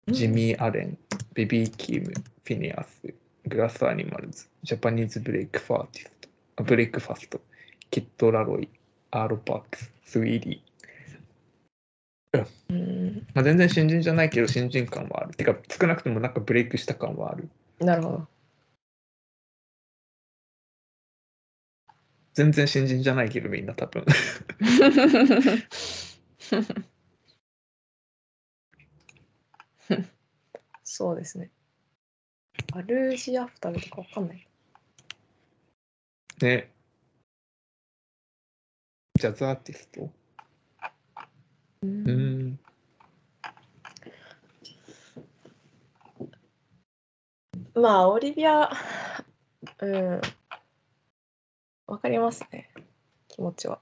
[0.08, 0.98] ジミー・アレン、
[1.34, 3.14] ベビー・キーム、フィニアス、
[3.48, 7.42] グラス・アニマルズ、ジャパニーズ・ブレイク・ファーティスト、あブレイク・ファスト、
[7.90, 8.70] キッド・ラロイ、
[9.10, 10.67] アーロ・パークス、スウィーディー。
[12.34, 15.36] うんまあ、全然新人じゃないけど新人感はある。
[15.36, 17.50] てか、少なくともなんかブレイクした感はある。
[17.80, 18.28] なるほど
[22.34, 24.06] 全然新人じゃないけどみんな多分。
[30.84, 31.50] そうですね
[32.74, 34.48] アルージアフタルとかわかんない
[36.42, 36.72] ね。
[39.20, 40.12] ジャズアーティスト？
[41.84, 42.48] ううん。
[42.50, 42.60] ん。
[47.76, 48.72] まあオリビア
[49.80, 50.22] うん。
[51.88, 52.70] わかりますね。
[53.28, 53.80] 気持ちは。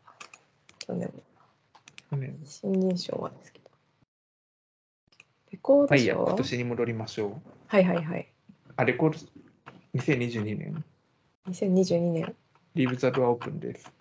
[0.80, 1.12] 去年
[2.12, 2.18] も。
[2.18, 3.72] ね新人賞はですけど。
[5.52, 7.34] レコーまあいいや、今年に戻りましょう。
[7.68, 8.32] はいはいはい。
[8.76, 9.20] あ、レコード
[9.96, 10.84] 2022年、
[11.48, 12.36] 2022年
[12.76, 13.92] リーブ・ザ・ドア・オープンです。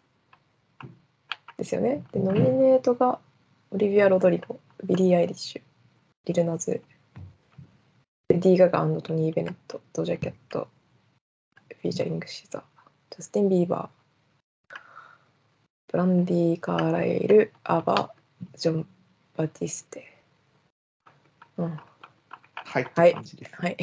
[1.57, 2.03] ですよね。
[2.13, 3.21] でノミネートが
[3.75, 5.63] オリビア・ロドリゴビリー・アイリッシュ
[6.27, 6.81] リル・ナズ
[8.29, 10.69] レディー・ガガトニー・ベネットドジャ・キャット
[11.83, 12.63] フィーチャリング・シザー
[13.11, 14.77] ジャスティン・ビーバー
[15.91, 18.15] ブランディ・カーライルアバ
[18.57, 18.87] ジョン・
[19.37, 20.07] バティステ
[21.57, 21.81] うん
[22.55, 23.15] はい、っはい。
[23.15, 23.77] はい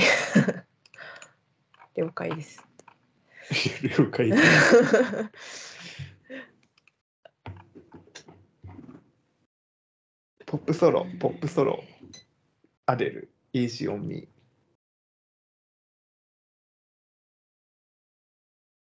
[1.98, 2.66] 了解です
[3.84, 5.81] 了解です。
[10.52, 11.82] ポップソロ、ポップソロ、
[12.86, 14.28] アデル、イージーオンミー。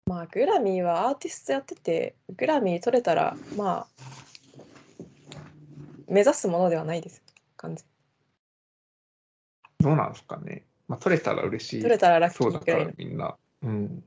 [0.10, 3.88] まあグラミーはアーティストやっててグラミー取れたらまあ
[6.08, 7.22] 目指すものではないです
[7.58, 7.86] 完全
[9.82, 10.64] どうなんですかね。
[10.88, 11.82] まあ、取れたら嬉しい。
[11.82, 13.36] 取れたらラッキそうだからみんな。
[13.64, 14.04] うん。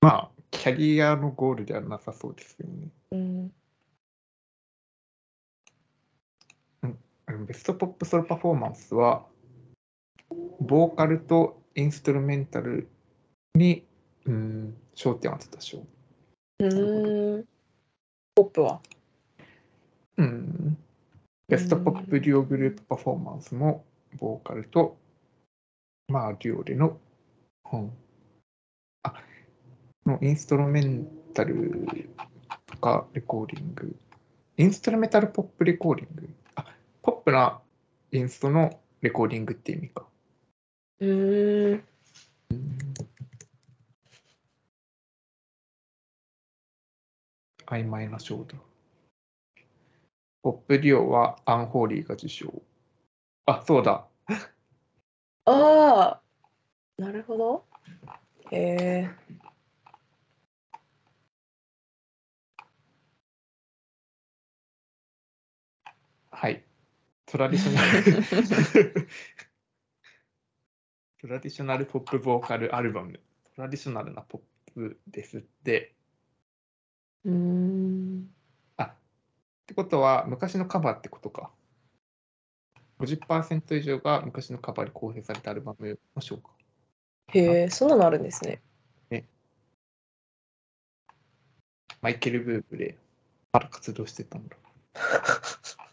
[0.00, 2.88] まあ、キャリアのゴールではなさそうですよね。
[3.10, 3.52] うん
[7.26, 9.26] ベストポップソロパフォーマンスは、
[10.60, 12.88] ボーカルとインストゥルメンタル
[13.54, 13.84] に、
[14.26, 15.84] うん、焦点を当てた賞。
[16.60, 17.44] うーん。
[18.34, 18.80] ポップは？
[20.16, 20.78] うん。
[21.48, 23.84] ベストポップデュオグループパフォーマンスも、
[24.18, 24.96] ボーカルと、
[26.08, 26.98] まあ、デュオでの、
[27.72, 27.92] うん、
[29.02, 29.14] あ、
[30.06, 31.86] のインストルメンタル
[32.66, 33.96] とかレコーディング、
[34.56, 36.45] インストルメンタルポップレコーディング、あ、
[37.06, 37.60] ポップな
[38.10, 40.04] インストのレコーディングって意味か。
[40.98, 41.84] うーん。
[47.66, 48.56] 曖昧な賞だ。
[50.42, 52.52] ポップデュオはアンホーリーが受賞。
[53.44, 54.08] あ、そうだ。
[55.44, 56.20] ああ、
[56.98, 57.64] なるほど。
[58.50, 59.10] へえ。
[66.32, 66.64] はい。
[67.26, 69.08] トラディショナル。
[71.20, 73.20] トラディショナルポップボーカルアルバム。
[73.54, 75.94] トラディショナルなポップですって。
[77.24, 78.30] うーん。
[78.76, 78.94] あっ
[79.66, 81.52] てことは、昔のカバーってことか。
[82.98, 86.52] 50%以上が昔のカバーで構成されたアルバムの賞か。
[87.28, 88.62] へえ、そんなのあるんですね。
[92.02, 92.96] マイケル・ブーブレ、
[93.52, 94.56] まだ活動してたんだ。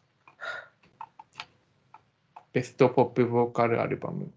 [2.53, 4.31] ベストポップボーカルアルバム。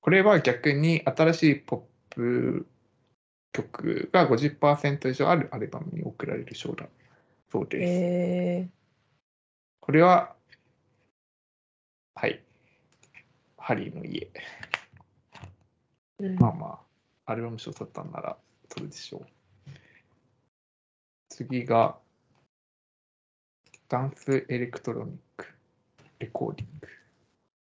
[0.00, 2.66] これは逆に新しいポップ
[3.52, 6.86] 曲が50%以上あるアルバムに贈られる賞だ
[7.52, 7.82] そうです。
[7.82, 7.86] へ
[8.64, 8.68] え。
[9.80, 10.34] これは、
[12.14, 12.42] はい。
[13.58, 14.30] ハリーの家。
[16.20, 16.80] うんまあま
[17.26, 18.38] あ、アルバム賞取ったんなら
[18.72, 19.26] それでしょう。
[21.28, 21.98] 次が、
[23.88, 25.57] Dance Electronic
[26.18, 26.88] Recording。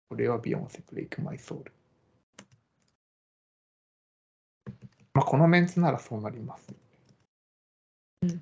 [0.10, 1.72] これはビヨンセ Break My Soul。
[5.14, 6.74] まあ、このメンツならそうなります。
[8.22, 8.42] うん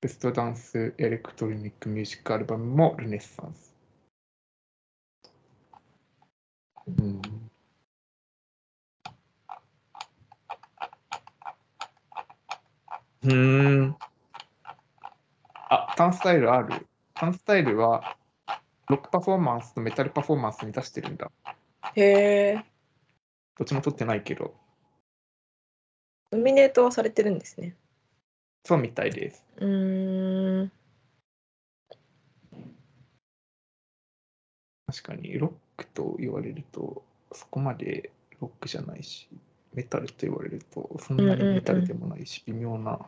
[0.00, 3.74] ベストダンスエレクトロニックミュージックアルバムもルネッサンス。
[6.86, 7.20] うん
[13.24, 13.96] うーん。
[15.68, 16.86] あ、タンスタイルある？
[17.14, 18.16] タンスタイルは、
[18.88, 21.30] ロックパフォーマンスとメタルパフォーマンスに出してるんだ。
[21.94, 22.64] へえ。
[23.56, 24.54] どっちも取ってないけど、
[26.32, 27.74] ノミネートはされてるんですね。
[28.64, 29.44] そうみたいです。
[29.56, 30.72] うーん。
[34.86, 37.02] 確かに、ロックと言われると、
[37.32, 38.10] そこまで
[38.40, 39.28] ロックじゃないし、
[39.74, 42.98] メタルと言われると、そんなにメタルでもないし、微妙な、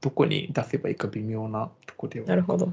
[0.00, 2.26] どこに出せばいいか微妙なとこでは。
[2.26, 2.72] なるほど。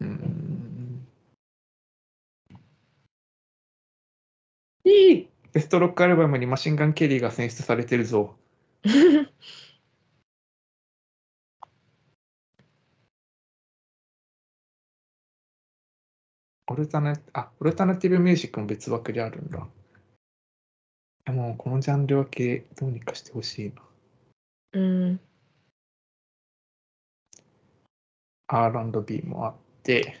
[0.00, 1.06] うーん。
[4.84, 8.34] いいベストロックアルバムにマシンガン・ケリーが選出されてるぞ。
[16.66, 19.66] オルタナあ、オルタナティブミュージックも別枠であるんだ。
[21.26, 23.82] でも、このジャンル分けどうにかしてほしいな。
[24.72, 25.20] うん。
[28.48, 30.16] R&B もあって、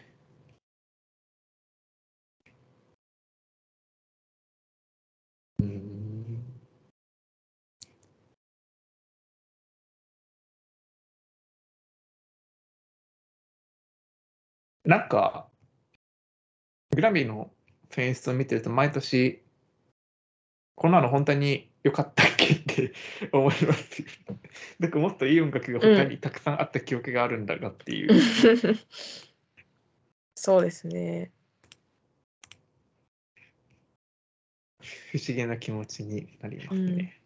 [5.58, 6.44] うーん。
[14.84, 15.50] なんか、
[16.94, 17.52] グラミーの
[17.90, 19.43] 選出を見てると、毎年、
[20.74, 22.92] こんなの本当に良かったっけって
[23.32, 24.08] 思いますよ。
[24.80, 28.10] なんかもっといい音楽が他にたくさんあった記憶があるんだがっていう。
[30.34, 31.30] そうですね。
[35.12, 37.20] 不思議な気持ちになりますね。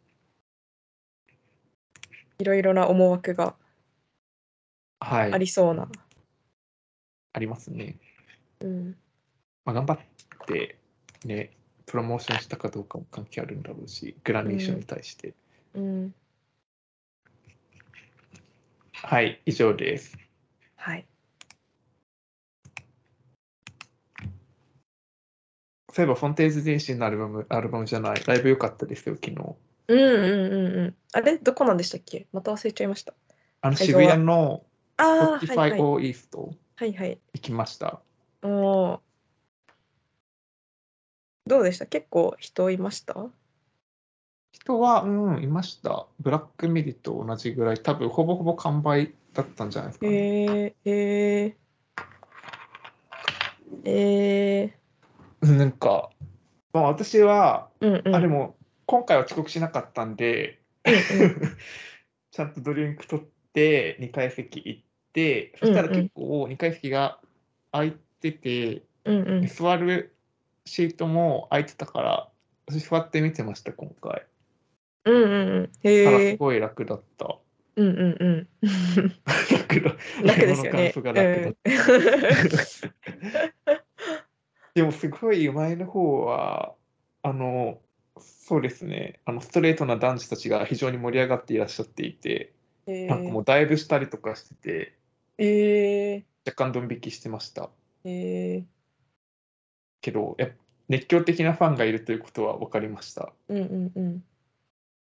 [2.38, 3.56] いろいろな思惑が
[5.00, 5.32] はい。
[5.32, 5.88] ありそうな。
[7.32, 7.96] ありますね。
[8.60, 8.96] うん。
[9.64, 9.98] まあ、頑張っ
[10.46, 10.78] て
[11.24, 11.57] ね、
[11.88, 15.34] プロモーションしたかどうかも関係あるんだろうし、グラミー賞に対して。
[15.74, 16.14] うん。
[18.92, 20.18] はい、以上です。
[20.76, 21.06] はい。
[25.90, 29.36] そういえば、フォンテーズ電信のアルバム、アルバムじゃない、ライブ良かったですよ、昨日。
[29.88, 30.96] うんうんうんうん。
[31.14, 32.26] あれどこなんでしたっけ？
[32.32, 33.14] また忘れちゃいました。
[33.62, 34.66] あの、渋谷の
[34.98, 35.80] ああ、はい Spotify はい。
[35.80, 36.38] O East
[36.76, 37.18] はいはい。
[37.32, 38.02] 行きました。
[38.42, 39.07] おー
[41.48, 41.86] どうでした？
[41.86, 43.26] 結構人いました？
[44.52, 46.06] 人は、うん、いました。
[46.20, 50.12] ブラックミリと同じぐらい、多分ほぼほぼ完売だったんじゃないですかね。
[50.12, 54.78] えー、えー、え
[55.42, 56.10] うんなんか、
[56.72, 58.14] まあ、私は、ー、うんうん。
[58.14, 58.56] あ、でも、
[58.86, 60.96] 今回は遅刻しなかったんで、うんう
[61.26, 61.56] ん
[62.30, 67.18] ちゃんとドリンク取って、2階席行って、そしたら結構2階席が
[67.72, 69.46] 空いてて、うんうん。
[69.46, 70.14] 座る
[70.68, 72.28] シートも空いてたから、
[72.66, 74.26] 私座って見てました、今回。
[75.04, 75.70] うんうんうん。
[75.82, 76.32] へえ。
[76.32, 77.36] すごい楽だった。
[77.76, 78.48] うんうんうん。
[79.50, 79.96] 楽だ。
[80.24, 80.92] 楽ですよね。
[80.92, 81.54] 買い物感想が楽だっ
[83.64, 83.78] た。
[84.74, 86.74] でもすごい前の方は、
[87.22, 87.80] あの、
[88.20, 92.52] そうですね、あのストレートな男児たちが非常に盛り上がっていらっしゃっていて、
[92.86, 97.70] えなんかもうダイブしたりとかしてて、ー、え若干ドン引きしてました。
[98.04, 98.64] ー、え
[100.08, 100.36] けど、
[100.88, 103.32] 熱狂的なファンがいるということは分かりました。
[103.50, 104.24] ー、うんうんうん。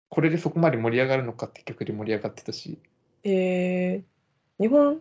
[0.09, 2.79] これでそこまで盛り上がるのかって曲で盛り上がってたし、
[3.25, 5.01] えー、日本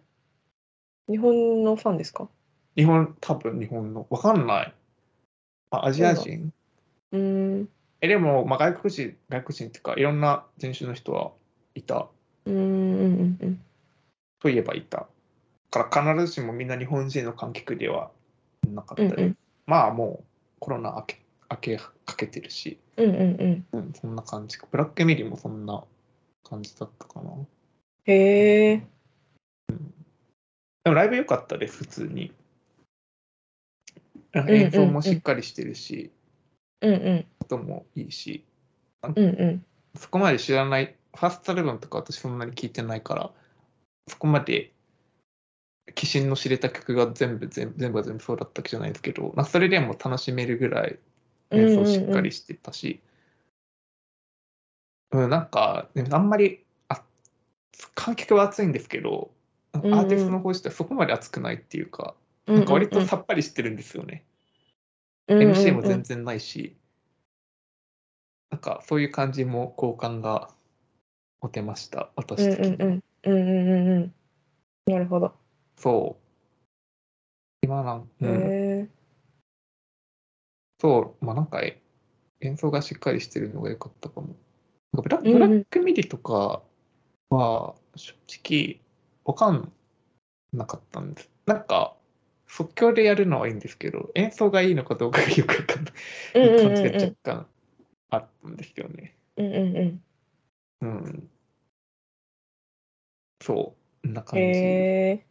[1.07, 2.29] 日本のファンですか？
[2.75, 4.73] 日本、多分日本の、分かんない。
[5.69, 6.51] あアジア人？
[7.11, 7.69] うーん。
[7.99, 11.31] え、でも、まあ、外国人、外国人っていうか、いろんな人種の人は
[11.75, 12.07] いた。
[12.45, 13.61] うーんうんうんうん。
[14.39, 15.07] といえばいた。
[15.69, 18.09] だから必ずしもみんな日本人の観客では
[18.67, 20.25] なかったり、うんうんまあもう
[20.59, 23.77] コロナ明け明けかけてるし、うんうんうん。
[23.77, 24.57] うん、そんな感じ。
[24.71, 25.83] ブラックエミリーもそんな
[26.43, 27.31] 感じだったかな。
[28.05, 28.83] へえ。
[30.83, 32.33] でもライブ良かったです、普通に。
[34.33, 36.11] 演奏もしっかりしてるし、
[36.81, 38.45] うんうん音もいいし、
[39.03, 39.65] うんうん。
[39.95, 43.31] そこまで知らない、ファーストアルバムとか私そんなに聞いてないから、
[44.07, 44.71] そこまで
[45.97, 50.99] 鬼神の知れた曲が全部全部全部が全部そうだったわけじゃないですけど、なんかそれでも楽しめるぐらい
[51.51, 53.01] 演奏しっかりしてたし、
[55.11, 57.03] うんなんか、ね、あんまりあ
[57.95, 59.31] 観客は熱いんですけど、
[59.73, 62.15] アんうんーティストの方自体そこまで熱くないっていうか、
[62.47, 64.23] うんなんか割とさっぱりしてるんですよね。
[65.27, 66.75] うんうんうん MC も全然ないし、
[68.49, 70.49] なんかそういう感じも好感が
[71.41, 72.75] 持てました、うん私的に。
[72.75, 74.13] うんうんうんうんうんうん。
[74.87, 75.40] なるほど。
[75.81, 76.23] そう。
[77.63, 78.89] 今なん、うん。
[80.79, 81.81] そう、まあなんかえ
[82.41, 84.35] 演奏がしっかりしてるのが良かったかも。
[84.93, 86.61] ブラブラックミディとか
[87.31, 88.79] は正直
[89.25, 89.71] わかん
[90.53, 91.31] なかったんです。
[91.47, 91.95] なんか
[92.45, 95.93] 即興でやるのはいいんですけど、演奏がいいのかどうかがよくわかんない
[96.63, 97.47] 感じがうん若干
[98.11, 99.17] あったんですよね。
[99.37, 100.03] うんうんうん。
[100.81, 101.29] うん。
[103.41, 103.55] そう、
[104.03, 104.45] こんな感じ。
[104.45, 105.30] へえ。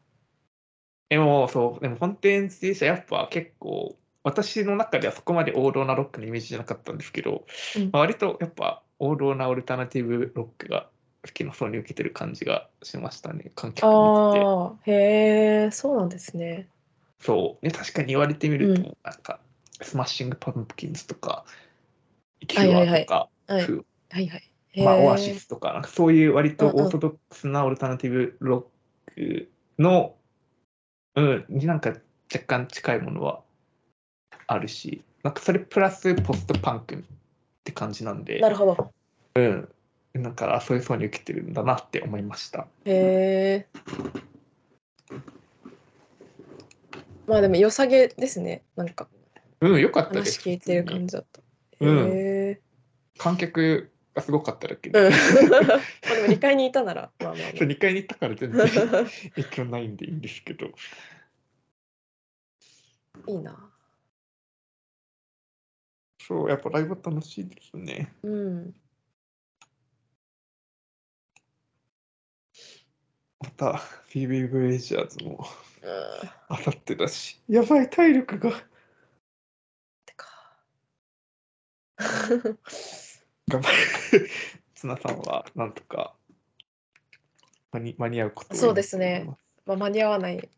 [1.11, 7.47] でも、そう、でも、フォンテーンズ D 社やっぱ結構、私の中ではそこまで王道なロックのイメージじゃなかったんですけど、
[7.77, 7.91] うん。
[7.91, 10.89] まあ割とやっぱ王道なオルタナティブロックが
[11.27, 14.45] 好きな層に受けてる感じがしましたね、観客見てて。
[14.45, 16.69] ああ、へえ、そうなんですね。
[17.19, 19.41] そう、ね、確かに言われてみると、うなんか、
[19.82, 21.45] スマッシング・パンプキンズとか、
[22.47, 23.01] キはいはいはい。
[23.01, 23.62] ュアとか、はい。
[23.65, 24.51] フはいはい。
[24.73, 28.70] へまあ、えオアシスとか、なんかそういう割とオーソドックスなオルタナティブロ
[29.11, 30.16] ックの、
[31.16, 31.91] うん、になんか
[32.32, 33.41] 若干近いものは
[34.47, 36.99] あるし、なんかそれプラスポストパンクっ
[37.65, 38.93] て感じなんで、なるほど。
[40.12, 42.66] なんかそういう層に受けてるんだなって思いました。
[42.85, 43.66] へえ。
[47.27, 48.62] まあでも良さげですね。
[48.77, 49.09] なんか
[49.61, 50.41] うん、よかったです。
[50.41, 51.41] 話聞いてる感じだった。
[51.81, 52.61] うんへえ。
[53.19, 55.10] 観客がすごかっただけで、うん。
[55.10, 58.68] まあでも2階にいたなら、まあまあまあそう2階に行ったから全然
[59.36, 60.70] 影響ないんでいいんですけど。
[63.26, 63.70] いいな。
[66.20, 68.14] そう、やっぱライブ楽しいですね。
[68.22, 68.74] うん。
[73.40, 75.47] また、フィービー・ブレイジャーズも
[75.82, 76.30] うん。
[76.48, 78.52] あさってだし、やばい、体力が。
[80.05, 80.26] てか。
[83.51, 83.70] 頑張
[84.18, 84.31] る。
[84.74, 86.14] 綱さんはなんとか
[87.72, 89.28] 間に間に合うことをそうですね
[89.66, 90.48] まあ間に合わない。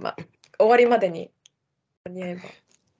[0.00, 0.16] まあ
[0.58, 1.30] 終わりまでに
[2.04, 2.42] 間に合えば。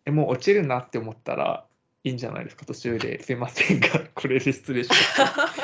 [0.06, 1.66] えもう落ちるなって思ったら
[2.04, 3.22] いいんじゃないですか、途中で。
[3.22, 5.34] すいませんが、 これで失礼しました。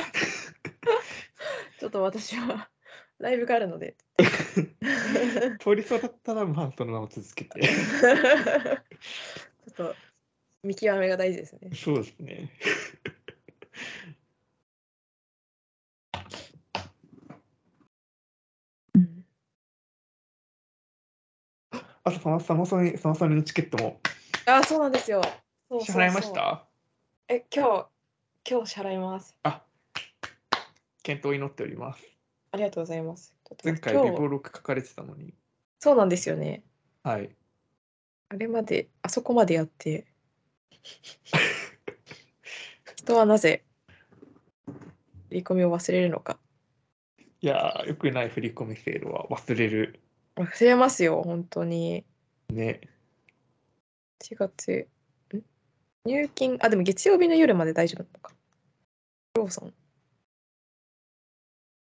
[1.78, 2.70] ちょっと私は
[3.18, 3.97] ライブがあるので。
[5.60, 7.60] 通りそうだったら、まあ、そのまま続けて。
[7.60, 7.68] ちょ
[9.70, 9.94] っと
[10.62, 11.70] 見極めが大事ですね。
[11.74, 12.51] そうですね。
[18.94, 19.24] うん、
[22.05, 24.01] あと、サマサマソニサマソニのチケットも
[24.47, 25.23] あ、そうなんですよ。
[25.69, 26.66] そう支払いました？
[27.28, 27.89] え、今
[28.44, 29.36] 日、今日支払います。
[29.44, 29.62] あ
[31.02, 32.02] 検討を祈っております。
[32.52, 33.35] ありがとうございます。
[33.65, 35.35] 前回待って今日微暴録書かれてたのに。
[35.78, 36.62] そうなんですよね。
[37.02, 37.31] はい。
[38.28, 40.07] あれまで、あそこまでやって。
[42.97, 43.65] 人はなぜ
[45.31, 46.40] 振り込みを忘れるのか。
[47.40, 50.01] いやー、よくない振り込み制度は忘れる。
[50.35, 52.05] 忘れますよ、本当に。
[52.48, 52.81] ね。
[54.24, 54.89] 4月、
[55.32, 55.40] ん？
[56.05, 58.35] 入金、あ、でも月曜日の夜まで大丈夫なのか。
[59.36, 59.74] ローソン。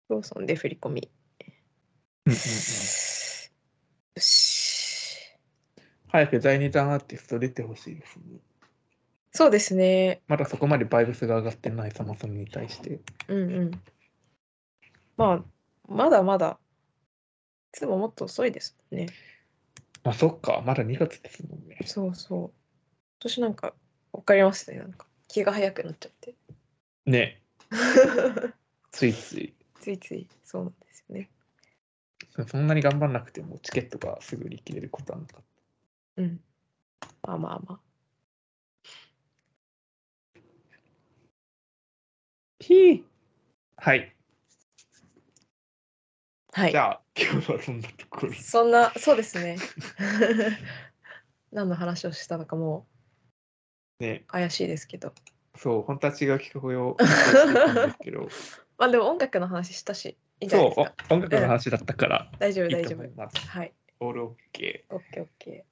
[0.08, 1.10] ローソンで振り込み。
[2.24, 2.40] うんうんうんよ
[4.16, 5.36] し。
[6.08, 8.38] 早く第二弾アーティスト出てほしいですね。
[9.36, 10.22] そうですね。
[10.28, 13.00] まだそこまでバイブスが上がってないサマソニに対して。
[13.28, 13.70] うんうん。
[15.18, 15.44] まあ、
[15.86, 16.58] まだまだ、
[17.74, 19.08] いつももっと遅いですもんね。
[20.04, 21.76] まあそっか、まだ2月ですもんね。
[21.84, 22.40] そうそう。
[22.40, 22.50] 今
[23.18, 23.74] 年なんか、
[24.12, 24.78] わかりますね。
[24.78, 26.34] なんか、気が早くなっちゃって。
[27.04, 27.42] ね。
[28.90, 29.54] ついつい。
[29.82, 31.28] ついつい、そうなんですよね。
[32.48, 35.44] そんなに頑張んなくてもチケットがすぐ売り切れることはなかっ
[36.16, 36.40] うん。
[37.22, 37.85] まあまあまあ。
[42.66, 43.02] ひー
[43.76, 44.12] はい。
[46.52, 46.76] はいじ。
[46.78, 48.30] ゃあ、今日はそんなところ？
[48.30, 48.36] で。
[48.36, 49.56] そんな、そうですね。
[51.52, 52.88] 何の話をしたのかも
[54.00, 55.12] ね、う怪しいですけど。
[55.54, 58.28] そう、本当は違う企画をですけど、
[58.78, 60.72] まあでも音楽の話したし、いいそいう
[61.08, 63.48] 音楽の話だったから、大丈夫、大丈夫。
[63.48, 63.72] はい。
[64.00, 64.94] オールオッケー。
[64.94, 65.62] オッケーオッケー。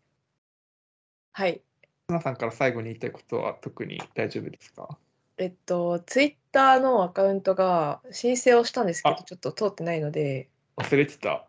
[1.32, 1.60] はい。
[2.06, 4.96] 花さんから最後に言いたいことは特に大丈夫ですか？
[5.36, 11.46] えっと、ツイッターのアカウントが申請をしたんですけど、あちょっと通ってないので、忘れてた。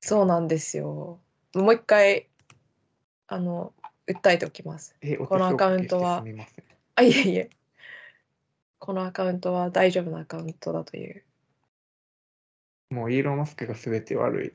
[0.00, 1.20] そうなんですよ。
[1.54, 2.28] もう一回、
[3.26, 3.72] あの、
[4.06, 4.94] 訴えておきます。
[5.00, 6.64] え、このアカウントはお手数おかけしてすみません。
[6.94, 7.50] あ、いえいえ。
[8.78, 11.24] このアカウントは大丈夫なアカウントだという。
[12.90, 14.52] もうイーロン・マスクが全て悪い。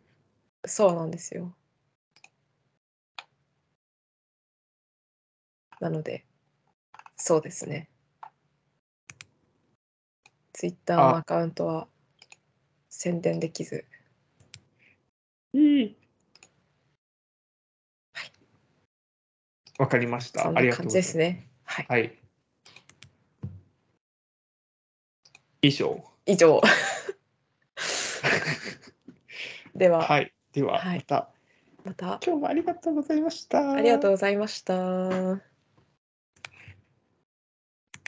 [0.65, 1.53] そうなんですよ。
[5.81, 6.25] なので、
[7.17, 7.89] そうですね。
[10.57, 11.87] ツイッターのあアカウントは
[12.89, 13.85] 宣伝できず、
[15.53, 15.95] いい。
[19.77, 20.41] わかりました。
[20.41, 21.03] そんありがとうな感じございます。
[21.03, 21.47] ですね。
[21.63, 21.85] はい。
[21.87, 22.17] はい。
[25.61, 26.03] 以上。
[26.25, 26.59] 以上。
[29.75, 30.33] では、はい。
[30.53, 31.29] では、はいまた、
[31.83, 33.73] また今日もありがとうございました。
[33.73, 35.39] ありがとうございました。